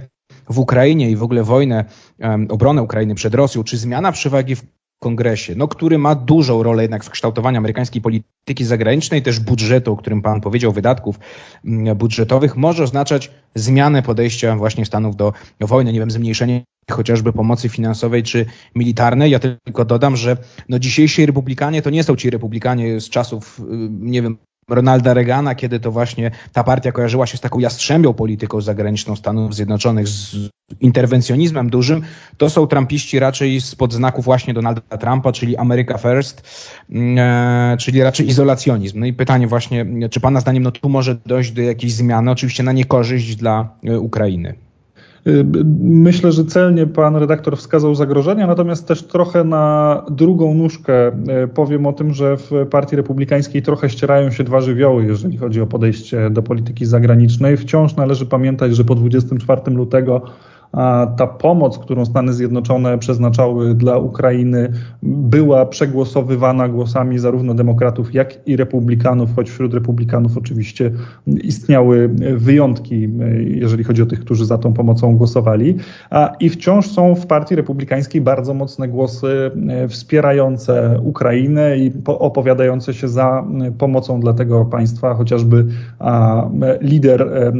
w 0.49 0.59
Ukrainie 0.59 1.11
i 1.11 1.15
w 1.15 1.23
ogóle 1.23 1.43
wojnę, 1.43 1.85
obronę 2.49 2.83
Ukrainy 2.83 3.15
przed 3.15 3.35
Rosją, 3.35 3.63
czy 3.63 3.77
zmiana 3.77 4.11
przewagi 4.11 4.55
w 4.55 4.63
kongresie, 4.99 5.55
no, 5.55 5.67
który 5.67 5.97
ma 5.97 6.15
dużą 6.15 6.63
rolę 6.63 6.83
jednak 6.83 7.03
w 7.03 7.09
kształtowaniu 7.09 7.57
amerykańskiej 7.57 8.01
polityki 8.01 8.65
zagranicznej, 8.65 9.21
też 9.21 9.39
budżetu, 9.39 9.93
o 9.93 9.97
którym 9.97 10.21
Pan 10.21 10.41
powiedział, 10.41 10.71
wydatków 10.71 11.19
mm, 11.65 11.97
budżetowych, 11.97 12.57
może 12.57 12.83
oznaczać 12.83 13.31
zmianę 13.55 14.01
podejścia 14.01 14.55
właśnie 14.55 14.85
Stanów 14.85 15.15
do 15.15 15.33
wojny, 15.59 15.93
nie 15.93 15.99
wiem, 15.99 16.11
zmniejszenie 16.11 16.63
chociażby 16.91 17.33
pomocy 17.33 17.69
finansowej 17.69 18.23
czy 18.23 18.45
militarnej. 18.75 19.31
Ja 19.31 19.39
tylko 19.39 19.85
dodam, 19.85 20.15
że 20.15 20.37
no 20.69 20.79
dzisiejsi 20.79 21.25
republikanie 21.25 21.81
to 21.81 21.89
nie 21.89 22.03
są 22.03 22.15
ci 22.15 22.29
republikanie 22.29 23.01
z 23.01 23.09
czasów, 23.09 23.59
y, 23.59 23.63
nie 23.89 24.21
wiem, 24.21 24.37
Ronalda 24.69 25.13
Reagana, 25.13 25.55
kiedy 25.55 25.79
to 25.79 25.91
właśnie 25.91 26.31
ta 26.53 26.63
partia 26.63 26.91
kojarzyła 26.91 27.25
się 27.25 27.37
z 27.37 27.41
taką 27.41 27.59
jastrzębią 27.59 28.13
polityką 28.13 28.61
zagraniczną 28.61 29.15
Stanów 29.15 29.55
Zjednoczonych, 29.55 30.07
z 30.07 30.49
interwencjonizmem 30.81 31.69
dużym, 31.69 32.01
to 32.37 32.49
są 32.49 32.67
trumpiści 32.67 33.19
raczej 33.19 33.61
spod 33.61 33.93
znaku 33.93 34.21
właśnie 34.21 34.53
Donalda 34.53 34.97
Trumpa, 34.97 35.31
czyli 35.31 35.57
America 35.57 35.97
First, 35.97 36.41
mm, 36.89 37.19
e, 37.19 37.77
czyli 37.77 38.03
raczej 38.03 38.27
izolacjonizm. 38.27 38.99
No 38.99 39.05
i 39.05 39.13
pytanie 39.13 39.47
właśnie, 39.47 40.09
czy 40.09 40.19
Pana 40.19 40.39
zdaniem 40.39 40.63
no 40.63 40.71
tu 40.71 40.89
może 40.89 41.15
dojść 41.15 41.51
do 41.51 41.61
jakiejś 41.61 41.93
zmiany, 41.93 42.31
oczywiście 42.31 42.63
na 42.63 42.71
niekorzyść 42.71 43.35
dla 43.35 43.69
e, 43.83 43.99
Ukrainy? 43.99 44.64
Y, 45.27 45.45
myślę, 45.81 46.31
że 46.31 46.45
celnie 46.45 46.87
pan 46.87 47.15
redaktor 47.15 47.57
wskazał 47.57 47.95
zagrożenia, 47.95 48.47
natomiast 48.47 48.87
też 48.87 49.03
trochę 49.03 49.43
na 49.43 50.05
drugą 50.09 50.53
nóżkę 50.53 51.07
y, 51.43 51.47
powiem 51.47 51.85
o 51.85 51.93
tym, 51.93 52.13
że 52.13 52.37
w 52.37 52.51
Partii 52.69 52.95
Republikańskiej 52.95 53.61
trochę 53.61 53.89
ścierają 53.89 54.31
się 54.31 54.43
dwa 54.43 54.61
żywioły, 54.61 55.05
jeżeli 55.05 55.37
chodzi 55.37 55.61
o 55.61 55.67
podejście 55.67 56.29
do 56.29 56.43
polityki 56.43 56.85
zagranicznej. 56.85 57.57
Wciąż 57.57 57.95
należy 57.95 58.25
pamiętać, 58.25 58.75
że 58.75 58.83
po 58.83 58.95
24 58.95 59.61
lutego 59.71 60.21
ta 61.17 61.27
pomoc, 61.27 61.77
którą 61.77 62.05
Stany 62.05 62.33
Zjednoczone 62.33 62.97
przeznaczały 62.97 63.75
dla 63.75 63.97
Ukrainy, 63.97 64.71
była 65.03 65.65
przegłosowywana 65.65 66.69
głosami 66.69 67.19
zarówno 67.19 67.53
demokratów, 67.53 68.13
jak 68.13 68.47
i 68.47 68.55
republikanów, 68.55 69.35
choć 69.35 69.49
wśród 69.49 69.73
republikanów 69.73 70.37
oczywiście 70.37 70.91
istniały 71.43 72.09
wyjątki, 72.35 73.09
jeżeli 73.45 73.83
chodzi 73.83 74.01
o 74.01 74.05
tych, 74.05 74.19
którzy 74.19 74.45
za 74.45 74.57
tą 74.57 74.73
pomocą 74.73 75.17
głosowali. 75.17 75.75
I 76.39 76.49
wciąż 76.49 76.87
są 76.87 77.15
w 77.15 77.27
Partii 77.27 77.55
Republikańskiej 77.55 78.21
bardzo 78.21 78.53
mocne 78.53 78.87
głosy 78.87 79.51
wspierające 79.89 80.99
Ukrainę 81.03 81.77
i 81.77 81.91
opowiadające 82.05 82.93
się 82.93 83.07
za 83.07 83.45
pomocą 83.77 84.19
dla 84.19 84.33
tego 84.33 84.65
państwa, 84.65 85.13
chociażby 85.13 85.65
lider 86.81 87.51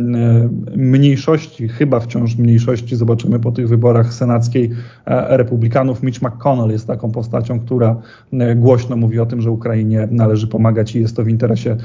mniejszości, 0.76 1.68
chyba 1.68 2.00
wciąż 2.00 2.38
mniejszości, 2.38 2.96
zobaczymy 3.06 3.40
po 3.40 3.52
tych 3.52 3.70
wyborach 3.70 4.14
senackiej 4.14 4.72
e, 5.06 5.38
republikanów. 5.38 6.04
Mitch 6.04 6.22
McConnell 6.22 6.72
jest 6.72 6.88
taką 6.88 7.12
postacią, 7.12 7.60
która 7.60 7.96
e, 8.34 8.56
głośno 8.56 8.96
mówi 8.96 9.20
o 9.20 9.26
tym, 9.26 9.42
że 9.42 9.52
Ukrainie 9.52 10.08
należy 10.12 10.48
pomagać 10.48 10.96
i 10.96 11.02
jest 11.02 11.16
to 11.16 11.24
w 11.24 11.28
interesie 11.28 11.78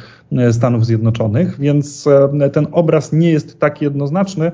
Stanów 0.53 0.87
Zjednoczonych, 0.87 1.61
więc 1.61 2.09
ten 2.53 2.67
obraz 2.73 3.13
nie 3.13 3.31
jest 3.31 3.59
tak 3.59 3.83
jednoznaczny. 3.83 4.53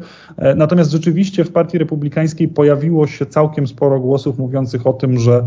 Natomiast 0.57 0.91
rzeczywiście 0.91 1.45
w 1.45 1.53
Partii 1.53 1.79
Republikańskiej 1.79 2.49
pojawiło 2.49 3.07
się 3.07 3.27
całkiem 3.27 3.67
sporo 3.67 4.01
głosów 4.01 4.39
mówiących 4.39 4.87
o 4.87 4.93
tym, 4.93 5.19
że 5.19 5.45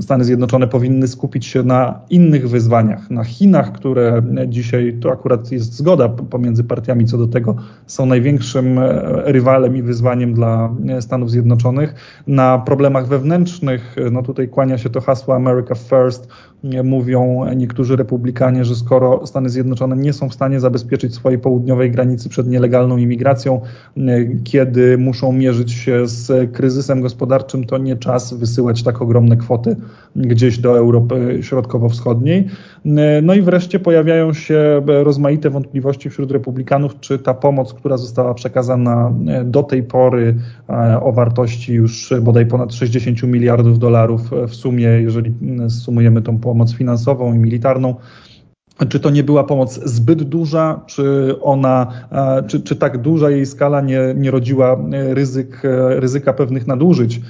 Stany 0.00 0.24
Zjednoczone 0.24 0.68
powinny 0.68 1.08
skupić 1.08 1.46
się 1.46 1.62
na 1.62 2.00
innych 2.10 2.48
wyzwaniach, 2.48 3.10
na 3.10 3.24
Chinach, 3.24 3.72
które 3.72 4.22
dzisiaj 4.48 4.96
to 5.00 5.12
akurat 5.12 5.52
jest 5.52 5.72
zgoda 5.72 6.08
pomiędzy 6.08 6.64
partiami 6.64 7.04
co 7.04 7.18
do 7.18 7.26
tego, 7.26 7.56
są 7.86 8.06
największym 8.06 8.78
rywalem 9.24 9.76
i 9.76 9.82
wyzwaniem 9.82 10.34
dla 10.34 10.74
e, 10.88 11.02
Stanów 11.02 11.30
Zjednoczonych. 11.30 11.94
Na 12.26 12.58
problemach 12.58 13.06
wewnętrznych, 13.06 13.96
e, 13.98 14.10
no 14.10 14.22
tutaj 14.22 14.48
kłania 14.48 14.78
się 14.78 14.90
to 14.90 15.00
hasło 15.00 15.34
America 15.34 15.74
First, 15.74 16.28
e, 16.64 16.82
mówią 16.82 17.44
niektórzy 17.56 17.96
republikanie, 17.96 18.64
że 18.64 18.74
skoro 18.74 19.25
Stany 19.26 19.48
Zjednoczone 19.48 19.96
nie 19.96 20.12
są 20.12 20.28
w 20.28 20.34
stanie 20.34 20.60
zabezpieczyć 20.60 21.14
swojej 21.14 21.38
południowej 21.38 21.90
granicy 21.90 22.28
przed 22.28 22.46
nielegalną 22.48 22.96
imigracją, 22.96 23.60
kiedy 24.44 24.98
muszą 24.98 25.32
mierzyć 25.32 25.72
się 25.72 26.06
z 26.06 26.52
kryzysem 26.52 27.00
gospodarczym, 27.00 27.64
to 27.64 27.78
nie 27.78 27.96
czas 27.96 28.34
wysyłać 28.34 28.82
tak 28.82 29.02
ogromne 29.02 29.36
kwoty 29.36 29.76
gdzieś 30.16 30.58
do 30.58 30.78
Europy 30.78 31.38
Środkowo-Wschodniej. 31.42 32.48
No 33.22 33.34
i 33.34 33.42
wreszcie 33.42 33.78
pojawiają 33.78 34.32
się 34.32 34.82
rozmaite 34.86 35.50
wątpliwości 35.50 36.10
wśród 36.10 36.30
republikanów, 36.30 37.00
czy 37.00 37.18
ta 37.18 37.34
pomoc, 37.34 37.74
która 37.74 37.96
została 37.96 38.34
przekazana 38.34 39.12
do 39.44 39.62
tej 39.62 39.82
pory, 39.82 40.34
o 41.00 41.12
wartości 41.12 41.72
już 41.74 42.14
bodaj 42.22 42.46
ponad 42.46 42.74
60 42.74 43.22
miliardów 43.22 43.78
dolarów 43.78 44.20
w 44.48 44.54
sumie, 44.54 44.84
jeżeli 44.84 45.34
sumujemy 45.68 46.22
tą 46.22 46.38
pomoc 46.38 46.74
finansową 46.74 47.34
i 47.34 47.38
militarną. 47.38 47.94
Czy 48.88 49.00
to 49.00 49.10
nie 49.10 49.24
była 49.24 49.44
pomoc 49.44 49.80
zbyt 49.84 50.22
duża, 50.22 50.80
czy 50.86 51.34
ona, 51.40 51.86
e, 52.12 52.42
czy, 52.46 52.60
czy 52.60 52.76
tak 52.76 52.98
duża 52.98 53.30
jej 53.30 53.46
skala 53.46 53.80
nie, 53.80 54.00
nie 54.16 54.30
rodziła 54.30 54.76
ryzyk, 54.92 55.64
e, 55.64 56.00
ryzyka 56.00 56.32
pewnych 56.32 56.66
nadużyć? 56.66 57.20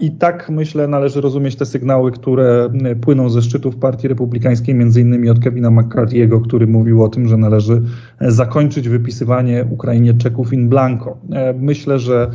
I 0.00 0.10
tak 0.10 0.50
myślę 0.50 0.88
należy 0.88 1.20
rozumieć 1.20 1.56
te 1.56 1.66
sygnały, 1.66 2.12
które 2.12 2.68
płyną 3.00 3.28
ze 3.28 3.42
szczytów 3.42 3.76
Partii 3.76 4.08
Republikańskiej, 4.08 4.74
między 4.74 5.00
innymi 5.00 5.30
od 5.30 5.38
Kevina 5.40 5.70
McCarthy'ego, 5.70 6.42
który 6.42 6.66
mówił 6.66 7.02
o 7.02 7.08
tym, 7.08 7.28
że 7.28 7.36
należy 7.36 7.82
zakończyć 8.20 8.88
wypisywanie 8.88 9.64
Ukrainie 9.70 10.14
czeków 10.14 10.52
in 10.52 10.68
blanco. 10.68 11.16
Myślę, 11.58 11.98
że 11.98 12.30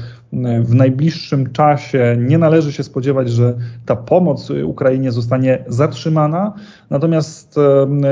w 0.64 0.76
najbliższym 0.76 1.52
czasie 1.52 2.18
nie 2.20 2.38
należy 2.38 2.74
się 2.74 2.84
spodziewać, 2.84 3.30
że 3.30 3.58
ta 3.86 3.96
pomoc 3.96 4.52
Ukrainie 4.66 5.12
zostanie 5.12 5.64
zatrzymana, 5.68 6.54
natomiast 6.90 7.56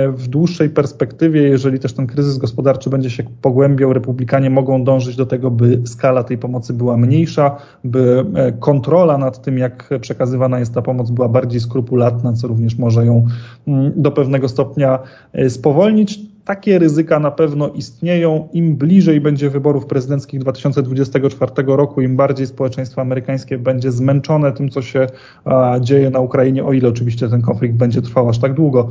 w 0.10 0.28
dłuższej 0.28 0.70
perspektywie, 0.70 1.42
jeżeli 1.42 1.80
też 1.80 1.94
ten 1.94 2.08
kryzys 2.08 2.38
gospodarczy 2.38 2.90
będzie 2.90 3.10
się 3.10 3.24
pogłębiał, 3.42 3.94
republikanie 3.94 4.50
mogą 4.50 4.84
dążyć 4.84 5.16
do 5.16 5.26
tego, 5.26 5.52
by 5.52 5.82
skala 5.86 6.24
tej 6.24 6.38
pomocy 6.38 6.74
była 6.74 6.98
mniejsza, 6.98 7.56
by 7.84 8.26
e, 8.36 8.52
kontrola 8.52 9.18
nad 9.18 9.42
tym, 9.42 9.58
jak 9.58 9.90
przekazywana 10.02 10.60
jest 10.60 10.74
ta 10.74 10.82
pomoc, 10.82 11.12
była 11.12 11.30
bardziej 11.30 11.60
skrupulatna, 11.60 12.34
co 12.34 12.48
również 12.48 12.78
może 12.78 13.06
ją 13.06 13.26
mm, 13.68 13.92
do 13.96 14.12
pewnego 14.12 14.50
stopnia 14.50 15.00
e, 15.34 15.50
spowolnić 15.50 16.35
takie 16.46 16.80
ryzyka 16.80 17.20
na 17.20 17.32
pewno 17.32 17.70
istnieją. 17.70 18.48
Im 18.54 18.76
bliżej 18.76 19.22
będzie 19.22 19.50
wyborów 19.50 19.86
prezydenckich 19.86 20.40
2024 20.40 21.52
roku, 21.68 22.02
im 22.02 22.16
bardziej 22.16 22.48
społeczeństwo 22.48 23.02
amerykańskie 23.02 23.58
będzie 23.58 23.92
zmęczone 23.92 24.52
tym, 24.52 24.70
co 24.70 24.82
się 24.82 25.08
dzieje 25.82 26.10
na 26.10 26.20
Ukrainie, 26.20 26.66
o 26.66 26.74
ile 26.74 26.90
oczywiście 26.90 27.30
ten 27.30 27.42
konflikt 27.42 27.76
będzie 27.76 28.02
trwał 28.02 28.30
aż 28.30 28.40
tak 28.40 28.54
długo. 28.54 28.88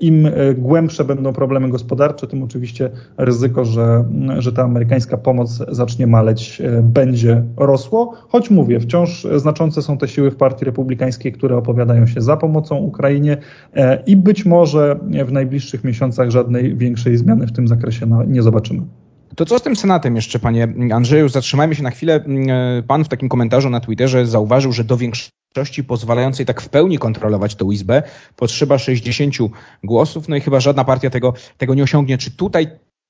Im 0.00 0.26
e, 0.26 0.54
głębsze 0.54 1.04
będą 1.04 1.32
problemy 1.32 1.68
gospodarcze, 1.68 2.26
tym 2.26 2.42
oczywiście 2.42 2.90
ryzyko, 3.16 3.64
że, 3.64 4.04
że 4.38 4.52
ta 4.52 4.62
amerykańska 4.62 5.16
pomoc 5.16 5.62
zacznie 5.68 6.06
maleć, 6.06 6.60
e, 6.60 6.82
będzie 6.82 7.42
rosło. 7.56 8.14
Choć 8.28 8.50
mówię, 8.50 8.80
wciąż 8.80 9.26
znaczące 9.36 9.82
są 9.82 9.98
te 9.98 10.08
siły 10.08 10.30
w 10.30 10.36
Partii 10.36 10.64
Republikańskiej, 10.64 11.32
które 11.32 11.56
opowiadają 11.56 12.06
się 12.06 12.20
za 12.20 12.36
pomocą 12.36 12.76
Ukrainie 12.76 13.36
e, 13.74 14.02
i 14.06 14.16
być 14.16 14.46
może 14.46 14.98
w 15.26 15.32
najbliższych 15.32 15.84
miesiącach 15.84 16.30
żadnej 16.30 16.63
większej 16.74 17.16
zmiany 17.16 17.46
w 17.46 17.52
tym 17.52 17.68
zakresie 17.68 18.06
nie 18.26 18.42
zobaczymy. 18.42 18.82
To 19.36 19.44
co 19.44 19.58
z 19.58 19.62
tym 19.62 19.76
Senatem 19.76 20.16
jeszcze, 20.16 20.38
panie 20.38 20.68
Andrzeju? 20.92 21.28
Zatrzymajmy 21.28 21.74
się 21.74 21.82
na 21.82 21.90
chwilę. 21.90 22.24
Pan 22.86 23.04
w 23.04 23.08
takim 23.08 23.28
komentarzu 23.28 23.70
na 23.70 23.80
Twitterze 23.80 24.26
zauważył, 24.26 24.72
że 24.72 24.84
do 24.84 24.96
większości 24.96 25.84
pozwalającej 25.86 26.46
tak 26.46 26.60
w 26.60 26.68
pełni 26.68 26.98
kontrolować 26.98 27.54
tę 27.54 27.64
Izbę 27.72 28.02
potrzeba 28.36 28.78
60 28.78 29.34
głosów, 29.84 30.28
no 30.28 30.36
i 30.36 30.40
chyba 30.40 30.60
żadna 30.60 30.84
partia 30.84 31.10
tego, 31.10 31.34
tego 31.58 31.74
nie 31.74 31.82
osiągnie. 31.82 32.18
Czy 32.18 32.30
tutaj 32.30 32.66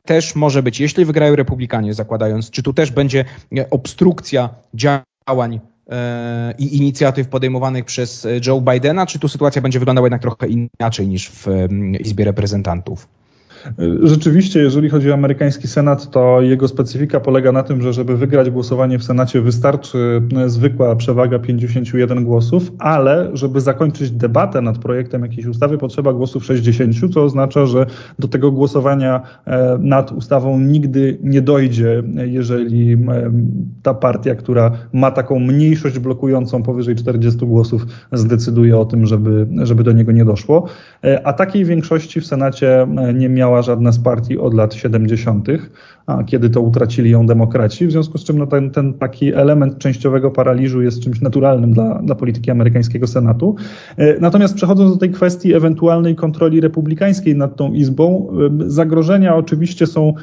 też 0.07 0.35
może 0.35 0.63
być, 0.63 0.81
jeśli 0.81 1.05
wygrają 1.05 1.37
republikanie, 1.37 1.95
zakładając, 1.95 2.51
czy 2.51 2.63
tu 2.63 2.73
też 2.73 2.91
będzie 2.91 3.25
obstrukcja 3.71 4.51
działań 4.75 5.61
e, 5.91 6.55
i 6.59 6.77
inicjatyw 6.77 7.29
podejmowanych 7.29 7.85
przez 7.85 8.27
Joe 8.47 8.61
Bidena, 8.61 9.07
czy 9.07 9.19
tu 9.19 9.29
sytuacja 9.29 9.63
będzie 9.63 9.79
wyglądała 9.79 10.07
jednak 10.07 10.23
trochę 10.23 10.47
inaczej 10.81 11.09
niż 11.09 11.31
w 11.31 11.47
Izbie 12.01 12.25
Reprezentantów? 12.25 13.09
Rzeczywiście, 14.03 14.61
jeżeli 14.61 14.89
chodzi 14.89 15.11
o 15.11 15.15
amerykański 15.15 15.69
Senat, 15.69 16.11
to 16.11 16.43
jego 16.43 16.69
specyfika 16.69 17.21
polega 17.21 17.53
na 17.53 17.63
tym, 17.63 17.83
że 17.83 17.93
żeby 17.93 18.17
wygrać 18.17 18.51
głosowanie 18.51 18.99
w 18.99 19.05
Senacie 19.05 19.41
wystarczy 19.41 20.23
zwykła 20.47 20.97
przewaga 20.97 21.39
51 21.39 22.25
głosów, 22.25 22.73
ale 22.79 23.31
żeby 23.33 23.61
zakończyć 23.61 24.11
debatę 24.11 24.61
nad 24.61 24.79
projektem 24.79 25.23
jakiejś 25.23 25.47
ustawy 25.47 25.79
potrzeba 25.79 26.13
głosów 26.13 26.45
60, 26.45 27.15
co 27.15 27.25
oznacza, 27.25 27.67
że 27.67 27.87
do 28.19 28.29
tego 28.29 28.53
głosowania 28.53 29.21
e, 29.47 29.79
nad 29.81 30.13
ustawą 30.13 30.61
nigdy 30.61 31.19
nie 31.23 31.43
dojdzie, 31.43 32.03
jeżeli 32.15 32.93
e, 32.93 32.99
ta 33.83 33.95
partia, 33.95 34.35
która 34.35 34.71
ma 34.93 35.11
taką 35.11 35.39
mniejszość 35.39 35.99
blokującą 35.99 36.63
powyżej 36.63 36.95
40 36.95 37.47
głosów, 37.47 37.87
zdecyduje 38.13 38.79
o 38.79 38.85
tym, 38.85 39.07
żeby, 39.07 39.47
żeby 39.63 39.83
do 39.83 39.93
niego 39.93 40.13
nie 40.13 40.25
doszło. 40.25 40.67
E, 41.05 41.27
a 41.27 41.33
takiej 41.33 41.65
większości 41.65 42.21
w 42.21 42.27
Senacie 42.27 42.87
nie 43.15 43.29
miała 43.29 43.54
miała 43.55 43.63
żadna 43.63 43.93
z 43.93 43.99
partii 43.99 44.39
od 44.39 44.55
lat 44.55 44.75
70., 44.75 45.49
kiedy 46.27 46.51
to 46.51 46.61
utracili 46.61 47.11
ją 47.11 47.27
demokraci, 47.27 47.87
w 47.87 47.93
związku 47.93 48.19
z 48.19 48.25
czym 48.25 48.39
no, 48.39 48.47
ten, 48.47 48.71
ten 48.71 48.95
taki 48.95 49.35
element 49.35 49.79
częściowego 49.79 50.31
paraliżu 50.31 50.83
jest 50.83 51.03
czymś 51.03 51.21
naturalnym 51.21 51.73
dla, 51.73 52.03
dla 52.03 52.15
polityki 52.15 52.51
amerykańskiego 52.51 53.07
Senatu. 53.07 53.57
E, 53.97 54.21
natomiast 54.21 54.55
przechodząc 54.55 54.93
do 54.93 54.99
tej 54.99 55.11
kwestii 55.11 55.55
ewentualnej 55.55 56.17
kontroli 56.17 56.61
republikańskiej 56.61 57.37
nad 57.37 57.57
tą 57.57 57.73
izbą, 57.73 58.29
e, 58.31 58.71
zagrożenia 58.71 59.37
oczywiście 59.37 59.87
są 59.87 60.09
e, 60.09 60.15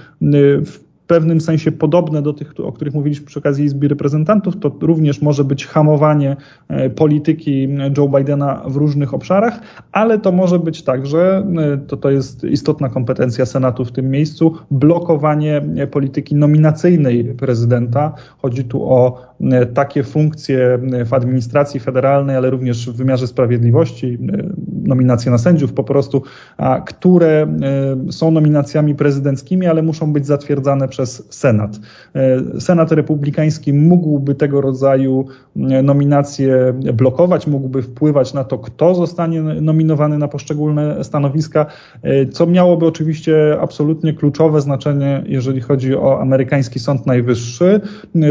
w 0.65 0.90
pewnym 1.11 1.41
sensie 1.41 1.71
podobne 1.71 2.21
do 2.21 2.33
tych, 2.33 2.53
o 2.63 2.71
których 2.71 2.93
mówiliśmy 2.93 3.25
przy 3.25 3.39
okazji 3.39 3.65
Izby 3.65 3.87
Reprezentantów, 3.87 4.59
to 4.59 4.71
również 4.81 5.21
może 5.21 5.43
być 5.43 5.65
hamowanie 5.65 6.35
e, 6.67 6.89
polityki 6.89 7.67
Joe 7.97 8.07
Bidena 8.07 8.63
w 8.67 8.75
różnych 8.75 9.13
obszarach, 9.13 9.59
ale 9.91 10.19
to 10.19 10.31
może 10.31 10.59
być 10.59 10.83
także, 10.83 11.47
e, 11.73 11.77
to, 11.77 11.97
to 11.97 12.11
jest 12.11 12.43
istotna 12.43 12.89
kompetencja 12.89 13.45
Senatu 13.45 13.85
w 13.85 13.91
tym 13.91 14.11
miejscu, 14.11 14.53
blokowanie 14.71 15.61
polityki 15.91 16.35
nominacyjnej 16.35 17.23
prezydenta. 17.23 18.13
Chodzi 18.37 18.63
tu 18.63 18.83
o 18.83 19.17
e, 19.19 19.30
takie 19.73 20.03
funkcje 20.03 20.79
w 21.05 21.13
administracji 21.13 21.79
federalnej, 21.79 22.35
ale 22.35 22.49
również 22.49 22.89
w 22.89 22.95
wymiarze 22.95 23.27
sprawiedliwości, 23.27 24.17
nominacje 24.83 25.31
na 25.31 25.37
sędziów 25.37 25.73
po 25.73 25.83
prostu, 25.83 26.23
które 26.85 27.47
są 28.09 28.31
nominacjami 28.31 28.95
prezydenckimi, 28.95 29.67
ale 29.67 29.81
muszą 29.81 30.13
być 30.13 30.25
zatwierdzane 30.25 30.87
przez 30.87 31.27
Senat. 31.29 31.79
E, 32.15 32.61
Senat 32.61 32.91
Republikański 32.91 33.73
mógłby 33.73 34.35
tego 34.35 34.61
rodzaju 34.61 35.25
e, 35.55 35.83
nominacje 35.83 36.73
blokować, 36.93 37.47
mógłby 37.47 37.81
wpływać 37.81 38.33
na 38.33 38.43
to, 38.43 38.59
kto 38.59 38.95
zostanie 38.95 39.41
nominowany 39.41 40.17
na 40.17 40.27
poszczególne 40.27 41.03
stanowiska, 41.03 41.65
e, 42.03 42.25
co 42.25 42.47
miałoby 42.47 42.85
oczywiście 42.85 43.57
absolutnie 43.61 44.13
kluczowe 44.13 44.61
znaczenie, 44.61 45.23
jeżeli 45.27 45.61
chodzi 45.61 45.95
o 45.95 46.21
amerykański 46.21 46.79
Sąd 46.79 47.05
Najwyższy. 47.05 47.81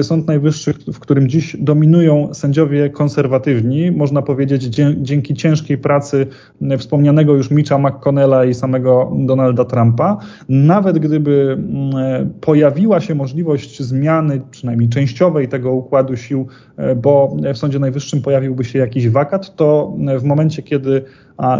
Sąd 0.02 0.26
Najwyższy, 0.26 0.74
w 0.92 0.99
którym 1.00 1.28
dziś 1.28 1.56
dominują 1.60 2.34
sędziowie 2.34 2.90
konserwatywni, 2.90 3.90
można 3.90 4.22
powiedzieć 4.22 4.62
dzięki 4.96 5.34
ciężkiej 5.34 5.78
pracy 5.78 6.26
wspomnianego 6.78 7.34
już 7.34 7.50
Mitcha 7.50 7.78
McConnella 7.78 8.44
i 8.44 8.54
samego 8.54 9.12
Donalda 9.16 9.64
Trumpa. 9.64 10.18
Nawet 10.48 10.98
gdyby 10.98 11.58
pojawił 12.40 12.70
pojawiła 12.70 13.00
się 13.00 13.14
możliwość 13.14 13.82
zmiany, 13.82 14.40
przynajmniej 14.50 14.88
częściowej 14.88 15.48
tego 15.48 15.72
układu 15.72 16.16
sił, 16.16 16.46
e, 16.76 16.94
bo 16.94 17.36
w 17.54 17.58
Sądzie 17.58 17.78
Najwyższym 17.78 18.22
pojawiłby 18.22 18.64
się 18.64 18.78
jakiś 18.78 19.08
wakat, 19.08 19.56
to 19.56 19.96
w 20.18 20.24
momencie, 20.24 20.62
kiedy 20.62 21.02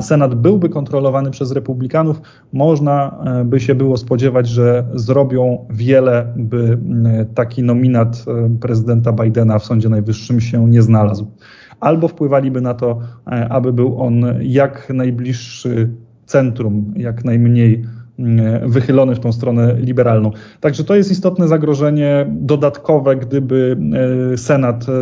Senat 0.01 0.35
byłby 0.35 0.69
kontrolowany 0.69 1.31
przez 1.31 1.53
republikanów, 1.53 2.21
można 2.53 3.25
e, 3.25 3.45
by 3.45 3.61
się 3.61 3.75
było 3.75 3.97
spodziewać, 3.97 4.49
że 4.49 4.85
zrobią 4.95 5.67
wiele, 5.71 6.33
by 6.37 6.79
taki 7.35 7.63
nominat 7.63 8.25
e, 8.29 8.57
prezydenta 8.61 9.13
Bidena 9.13 9.59
w 9.59 9.65
Sądzie 9.65 9.89
Najwyższym 9.89 10.41
się 10.41 10.69
nie 10.69 10.83
znalazł. 10.83 11.27
Albo 11.81 12.09
wpływaliby 12.09 12.61
na 12.61 12.75
to, 12.75 13.01
aby 13.51 13.73
był 13.73 14.03
on 14.03 14.25
jak 14.41 14.93
najbliższy 14.95 15.91
centrum, 16.27 16.95
jak 16.97 17.25
najmniej 17.25 17.85
E, 17.85 18.00
wychylony 18.63 19.15
w 19.15 19.21
tą 19.21 19.33
stronę 19.33 19.75
liberalną. 19.79 20.31
Także 20.61 20.85
to 20.85 20.95
jest 20.95 21.11
istotne 21.11 21.49
zagrożenie 21.49 22.27
dodatkowe, 22.31 23.17
gdyby 23.17 23.77
e, 24.33 24.37
Senat 24.39 24.87
e, 24.89 24.93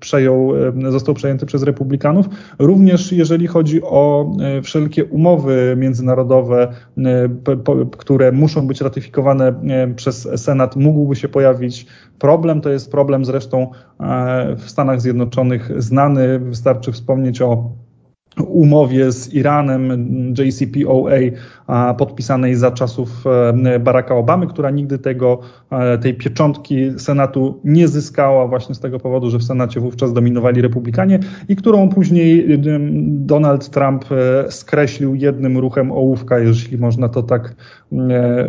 przejął, 0.00 0.52
został 0.88 1.14
przejęty 1.14 1.46
przez 1.46 1.62
republikanów. 1.62 2.26
Również 2.58 3.12
jeżeli 3.12 3.46
chodzi 3.46 3.82
o 3.82 4.32
wszelkie 4.62 5.04
umowy 5.04 5.74
międzynarodowe, 5.78 6.72
które 7.98 8.32
muszą 8.32 8.66
być 8.66 8.80
ratyfikowane 8.80 9.54
przez 9.96 10.28
Senat, 10.36 10.76
mógłby 10.76 11.16
się 11.16 11.28
pojawić 11.28 11.86
problem. 12.18 12.60
To 12.60 12.70
jest 12.70 12.90
problem 12.90 13.24
zresztą 13.24 13.70
w 14.56 14.64
Stanach 14.66 15.00
Zjednoczonych 15.00 15.82
znany. 15.82 16.38
Wystarczy 16.38 16.92
wspomnieć 16.92 17.42
o 17.42 17.70
umowie 18.42 19.12
z 19.12 19.34
Iranem 19.34 19.92
JCPOA 20.38 21.94
podpisanej 21.98 22.54
za 22.54 22.70
czasów 22.70 23.24
e, 23.64 23.78
Baracka 23.78 24.14
Obamy, 24.14 24.46
która 24.46 24.70
nigdy 24.70 24.98
tego, 24.98 25.38
e, 25.70 25.98
tej 25.98 26.14
pieczątki 26.14 26.90
Senatu 26.98 27.60
nie 27.64 27.88
zyskała 27.88 28.46
właśnie 28.46 28.74
z 28.74 28.80
tego 28.80 28.98
powodu, 29.00 29.30
że 29.30 29.38
w 29.38 29.44
Senacie 29.44 29.80
wówczas 29.80 30.12
dominowali 30.12 30.62
republikanie 30.62 31.18
i 31.48 31.56
którą 31.56 31.88
później 31.88 32.52
e, 32.52 32.58
Donald 33.08 33.68
Trump 33.68 34.04
skreślił 34.48 35.14
jednym 35.14 35.58
ruchem 35.58 35.92
ołówka, 35.92 36.38
jeśli 36.38 36.78
można 36.78 37.08
to 37.08 37.22
tak 37.22 37.54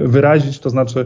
wyrazić, 0.03 0.59
to 0.59 0.69
znaczy 0.69 1.05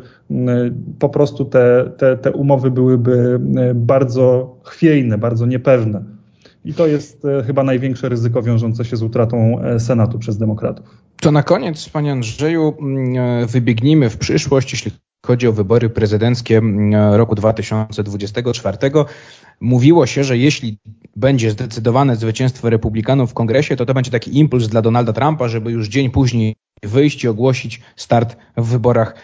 po 0.99 1.09
prostu 1.09 1.45
te, 1.45 1.91
te, 1.97 2.17
te 2.17 2.31
umowy 2.31 2.71
byłyby 2.71 3.39
bardzo 3.75 4.55
chwiejne, 4.63 5.17
bardzo 5.17 5.45
niepewne. 5.45 6.18
I 6.69 6.73
to 6.73 6.87
jest 6.87 7.25
e, 7.25 7.43
chyba 7.43 7.63
największe 7.63 8.09
ryzyko 8.09 8.41
wiążące 8.41 8.85
się 8.85 8.97
z 8.97 9.03
utratą 9.03 9.59
e, 9.61 9.79
Senatu 9.79 10.19
przez 10.19 10.37
demokratów. 10.37 10.85
To 11.21 11.31
na 11.31 11.43
koniec, 11.43 11.89
panie 11.89 12.11
Andrzeju, 12.11 12.73
mm, 12.79 13.17
e, 13.17 13.45
wybiegnijmy 13.45 14.09
w 14.09 14.17
przyszłość, 14.17 14.71
jeśli 14.71 14.91
chodzi 15.25 15.47
o 15.47 15.53
wybory 15.53 15.89
prezydenckie 15.89 16.57
mm, 16.57 17.13
roku 17.13 17.35
2024. 17.35 18.77
Mówiło 19.61 20.05
się, 20.05 20.23
że 20.23 20.37
jeśli 20.37 20.77
będzie 21.15 21.51
zdecydowane 21.51 22.15
zwycięstwo 22.15 22.69
republikanów 22.69 23.31
w 23.31 23.33
kongresie, 23.33 23.75
to 23.75 23.85
to 23.85 23.93
będzie 23.93 24.11
taki 24.11 24.39
impuls 24.39 24.67
dla 24.67 24.81
Donalda 24.81 25.13
Trumpa, 25.13 25.47
żeby 25.47 25.71
już 25.71 25.87
dzień 25.87 26.09
później 26.09 26.55
wyjść 26.83 27.23
i 27.23 27.27
ogłosić 27.27 27.81
start 27.95 28.37
w 28.57 28.67
wyborach 28.67 29.15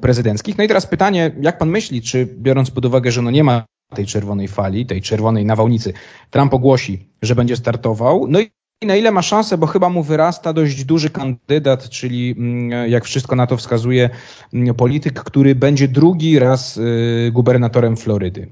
prezydenckich. 0.00 0.58
No 0.58 0.64
i 0.64 0.68
teraz 0.68 0.86
pytanie, 0.86 1.30
jak 1.40 1.58
pan 1.58 1.70
myśli, 1.70 2.02
czy 2.02 2.26
biorąc 2.38 2.70
pod 2.70 2.84
uwagę, 2.84 3.10
że 3.10 3.22
no 3.22 3.30
nie 3.30 3.44
ma 3.44 3.64
tej 3.94 4.06
czerwonej 4.06 4.48
fali, 4.48 4.86
tej 4.86 5.02
czerwonej 5.02 5.44
nawałnicy, 5.44 5.92
Trump 6.30 6.54
ogłosi, 6.54 7.08
że 7.22 7.34
będzie 7.34 7.56
startował, 7.56 8.26
no 8.28 8.40
i 8.40 8.86
na 8.86 8.96
ile 8.96 9.10
ma 9.10 9.22
szansę, 9.22 9.58
bo 9.58 9.66
chyba 9.66 9.88
mu 9.88 10.02
wyrasta 10.02 10.52
dość 10.52 10.84
duży 10.84 11.10
kandydat, 11.10 11.88
czyli 11.88 12.34
mm, 12.38 12.90
jak 12.90 13.04
wszystko 13.04 13.36
na 13.36 13.46
to 13.46 13.56
wskazuje, 13.56 14.10
mm, 14.54 14.74
polityk, 14.74 15.22
który 15.22 15.54
będzie 15.54 15.88
drugi 15.88 16.38
raz 16.38 16.76
y, 16.76 17.30
gubernatorem 17.32 17.96
Florydy. 17.96 18.48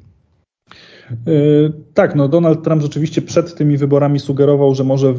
Y, 1.29 1.72
tak, 1.94 2.14
no 2.14 2.29
Donald 2.29 2.64
Trump 2.64 2.83
rzeczywiście 2.83 3.22
przed 3.22 3.55
tymi 3.55 3.76
wyborami 3.76 4.20
sugerował, 4.20 4.74
że 4.74 4.85
może 4.85 5.14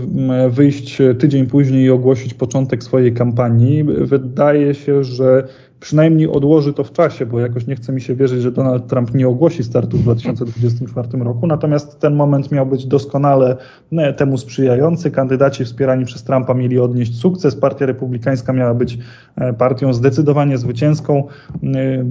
wyjść 0.49 0.97
tydzień 1.19 1.47
później 1.47 1.83
i 1.83 1.89
ogłosić 1.89 2.33
początek 2.33 2.83
swojej 2.83 3.13
kampanii. 3.13 3.83
Wydaje 3.83 4.73
się, 4.73 5.03
że 5.03 5.47
przynajmniej 5.81 6.27
odłoży 6.27 6.73
to 6.73 6.83
w 6.83 6.91
czasie, 6.91 7.25
bo 7.25 7.39
jakoś 7.39 7.67
nie 7.67 7.75
chce 7.75 7.93
mi 7.93 8.01
się 8.01 8.15
wierzyć, 8.15 8.41
że 8.41 8.51
Donald 8.51 8.87
Trump 8.87 9.13
nie 9.13 9.27
ogłosi 9.27 9.63
startu 9.63 9.97
w 9.97 10.01
2024 10.01 11.07
roku. 11.23 11.47
Natomiast 11.47 11.99
ten 11.99 12.15
moment 12.15 12.51
miał 12.51 12.65
być 12.65 12.85
doskonale 12.85 13.57
no, 13.91 14.13
temu 14.13 14.37
sprzyjający. 14.37 15.11
Kandydaci 15.11 15.65
wspierani 15.65 16.05
przez 16.05 16.23
Trumpa 16.23 16.53
mieli 16.53 16.79
odnieść 16.79 17.19
sukces. 17.19 17.55
Partia 17.55 17.85
Republikańska 17.85 18.53
miała 18.53 18.73
być 18.73 18.97
e, 19.35 19.53
partią 19.53 19.93
zdecydowanie 19.93 20.57
zwycięską. 20.57 21.23
E, 21.63 22.05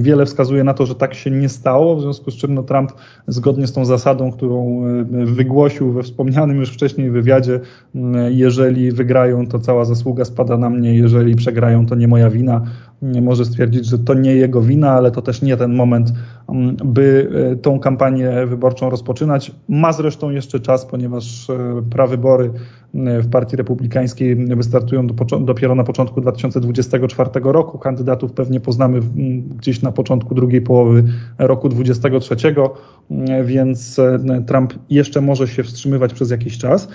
wiele 0.00 0.26
wskazuje 0.26 0.64
na 0.64 0.74
to, 0.74 0.86
że 0.86 0.94
tak 0.94 1.14
się 1.14 1.30
nie 1.30 1.48
stało, 1.48 1.96
w 1.96 2.00
związku 2.00 2.30
z 2.30 2.34
czym 2.34 2.54
no, 2.54 2.62
Trump 2.62 2.92
zgodnie 3.26 3.66
z 3.66 3.72
tą 3.72 3.84
zasadą, 3.84 4.32
którą 4.32 4.84
e, 4.86 5.04
wygłosił 5.26 5.92
we 5.92 6.02
wspomnianym 6.02 6.56
już 6.56 6.70
wcześniej 6.70 7.10
wywiadzie, 7.10 7.60
jeżeli 8.28 8.92
wygrają, 8.92 9.46
to 9.46 9.58
cała 9.58 9.84
zasługa 9.84 10.24
spada 10.24 10.56
na 10.56 10.70
mnie, 10.70 10.94
jeżeli 10.94 11.34
przegrają, 11.36 11.86
to 11.86 11.94
nie 11.94 12.08
moja 12.08 12.30
wina 12.30 12.62
może 13.02 13.44
stwierdzić, 13.44 13.86
że 13.86 13.98
to 13.98 14.14
nie 14.14 14.34
jego 14.34 14.62
wina, 14.62 14.90
ale 14.90 15.10
to 15.10 15.22
też 15.22 15.42
nie 15.42 15.56
ten 15.56 15.74
moment, 15.74 16.12
by 16.84 17.30
e, 17.52 17.56
tą 17.56 17.78
kampanię 17.78 18.46
wyborczą 18.46 18.90
rozpoczynać. 18.90 19.52
Ma 19.68 19.92
zresztą 19.92 20.30
jeszcze 20.30 20.60
czas, 20.60 20.86
ponieważ 20.86 21.50
e, 21.50 21.82
prawybory 21.90 22.50
w 22.94 23.30
Partii 23.30 23.56
Republikańskiej 23.56 24.36
wystartują 24.36 25.06
do, 25.06 25.40
dopiero 25.40 25.74
na 25.74 25.84
początku 25.84 26.20
2024 26.20 27.30
roku. 27.44 27.78
Kandydatów 27.78 28.32
pewnie 28.32 28.60
poznamy 28.60 29.00
gdzieś 29.56 29.82
na 29.82 29.92
początku 29.92 30.34
drugiej 30.34 30.60
połowy 30.60 31.04
roku 31.38 31.68
2023, 31.68 32.54
więc 33.44 33.98
e, 33.98 34.42
Trump 34.46 34.74
jeszcze 34.90 35.20
może 35.20 35.48
się 35.48 35.62
wstrzymywać 35.62 36.14
przez 36.14 36.30
jakiś 36.30 36.58
czas. 36.58 36.88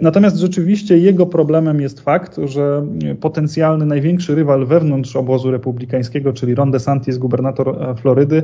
Natomiast 0.00 0.36
rzeczywiście 0.36 0.98
jego 0.98 1.26
problemem 1.26 1.80
jest 1.80 2.00
fakt, 2.00 2.40
że 2.44 2.86
potencjalny 3.20 3.86
największy 3.86 4.34
rywal 4.34 4.66
wewnątrz 4.66 5.16
obozu 5.16 5.50
republikańskiego, 5.50 6.32
czyli 6.32 6.54
Ron 6.54 6.70
DeSantis, 6.70 7.18
gubernator 7.18 7.96
Florydy, 7.96 8.42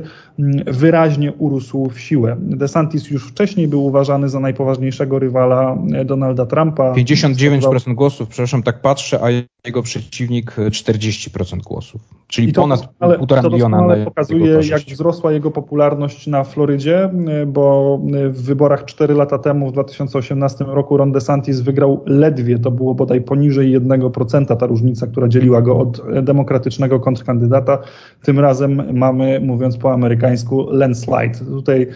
wyraźnie 0.67 1.33
urósł 1.33 1.89
w 1.89 1.99
siłę. 1.99 2.37
DeSantis 2.39 3.11
już 3.11 3.27
wcześniej 3.27 3.67
był 3.67 3.85
uważany 3.85 4.29
za 4.29 4.39
najpoważniejszego 4.39 5.19
rywala 5.19 5.77
Donalda 6.05 6.45
Trumpa. 6.45 6.93
59% 6.93 7.93
głosów, 7.93 8.27
przepraszam, 8.27 8.63
tak 8.63 8.81
patrzę, 8.81 9.19
a 9.23 9.27
jego 9.65 9.83
przeciwnik 9.83 10.55
40% 10.57 11.57
głosów, 11.61 12.01
czyli 12.27 12.53
to, 12.53 12.61
ponad 12.61 12.89
ale, 12.99 13.17
półtora 13.17 13.41
to 13.41 13.49
miliona. 13.49 13.95
To 13.95 14.05
pokazuje, 14.05 14.59
jak 14.69 14.81
wzrosła 14.81 15.31
jego 15.31 15.51
popularność 15.51 16.27
na 16.27 16.43
Florydzie, 16.43 17.09
bo 17.47 17.99
w 18.29 18.41
wyborach 18.41 18.85
4 18.85 19.13
lata 19.13 19.37
temu, 19.37 19.69
w 19.69 19.73
2018 19.73 20.65
roku, 20.67 20.97
Ron 20.97 21.11
DeSantis 21.11 21.61
wygrał 21.61 22.03
ledwie, 22.05 22.59
to 22.59 22.71
było 22.71 22.95
bodaj 22.95 23.21
poniżej 23.21 23.79
1%, 23.79 24.57
ta 24.57 24.65
różnica, 24.65 25.07
która 25.07 25.27
dzieliła 25.27 25.61
go 25.61 25.77
od 25.77 26.01
demokratycznego 26.21 26.99
kontrkandydata. 26.99 27.77
Tym 28.23 28.39
razem 28.39 28.97
mamy, 28.97 29.39
mówiąc 29.39 29.77
po 29.77 29.93
amerykańsku, 29.93 30.22
landslide. 30.71 31.39
Tutaj 31.45 31.87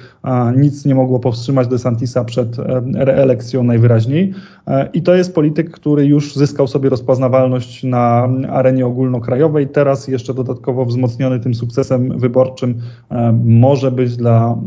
nic 0.56 0.86
nie 0.86 0.96
mogło 0.96 1.20
powstrzymać 1.20 1.68
DeSantisa 1.68 2.24
przed 2.24 2.60
e, 2.60 2.82
reelekcją 2.94 3.64
najwyraźniej. 3.64 4.34
E, 4.68 4.90
I 4.94 5.02
to 5.02 5.16
jest 5.16 5.36
polityk, 5.36 5.72
który 5.72 6.06
już 6.06 6.36
zyskał 6.36 6.68
sobie 6.68 6.90
rozpoznawalność 6.90 7.84
na 7.84 8.30
arenie 8.50 8.86
ogólnokrajowej. 8.86 9.68
Teraz 9.68 10.08
jeszcze 10.08 10.34
dodatkowo 10.34 10.86
wzmocniony 10.86 11.40
tym 11.40 11.56
sukcesem 11.56 12.20
wyborczym 12.20 12.82
e, 13.10 13.40
może 13.44 13.92
być 13.92 14.18
dla, 14.18 14.58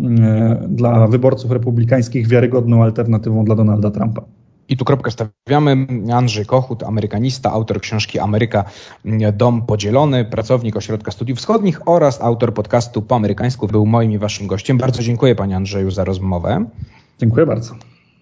dla 0.68 1.06
wyborców 1.06 1.50
republikańskich 1.50 2.28
wiarygodną 2.28 2.82
alternatywą 2.82 3.44
dla 3.44 3.54
Donalda 3.54 3.90
Trumpa. 3.90 4.39
I 4.70 4.76
tu 4.76 4.84
kropkę 4.84 5.10
stawiamy. 5.10 5.86
Andrzej 6.12 6.46
Kochut, 6.46 6.82
amerykanista, 6.82 7.52
autor 7.52 7.80
książki 7.80 8.18
Ameryka 8.18 8.64
Dom 9.32 9.66
Podzielony, 9.66 10.24
pracownik 10.24 10.76
Ośrodka 10.76 11.10
Studiów 11.10 11.38
Wschodnich 11.38 11.88
oraz 11.88 12.20
autor 12.20 12.54
podcastu 12.54 13.02
Po 13.02 13.16
amerykańsku 13.16 13.66
był 13.66 13.86
moim 13.86 14.12
i 14.12 14.18
waszym 14.18 14.46
gościem. 14.46 14.78
Bardzo 14.78 15.02
dziękuję 15.02 15.34
panie 15.34 15.56
Andrzeju 15.56 15.90
za 15.90 16.04
rozmowę. 16.04 16.64
Dziękuję 17.18 17.46
bardzo. 17.46 17.74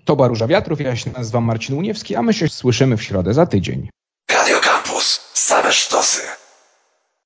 To 0.04 0.16
była 0.16 0.28
Róża 0.28 0.46
Wiatrów, 0.46 0.80
ja 0.80 0.96
się 0.96 1.10
nazywam 1.10 1.44
Marcin 1.44 1.78
Uniewski, 1.78 2.16
a 2.16 2.22
my 2.22 2.34
się 2.34 2.48
słyszymy 2.48 2.96
w 2.96 3.02
środę 3.02 3.34
za 3.34 3.46
tydzień. 3.46 3.88
Radio 4.30 4.56
Campus, 4.60 5.30
same 5.34 5.72
sztosy. 5.72 6.22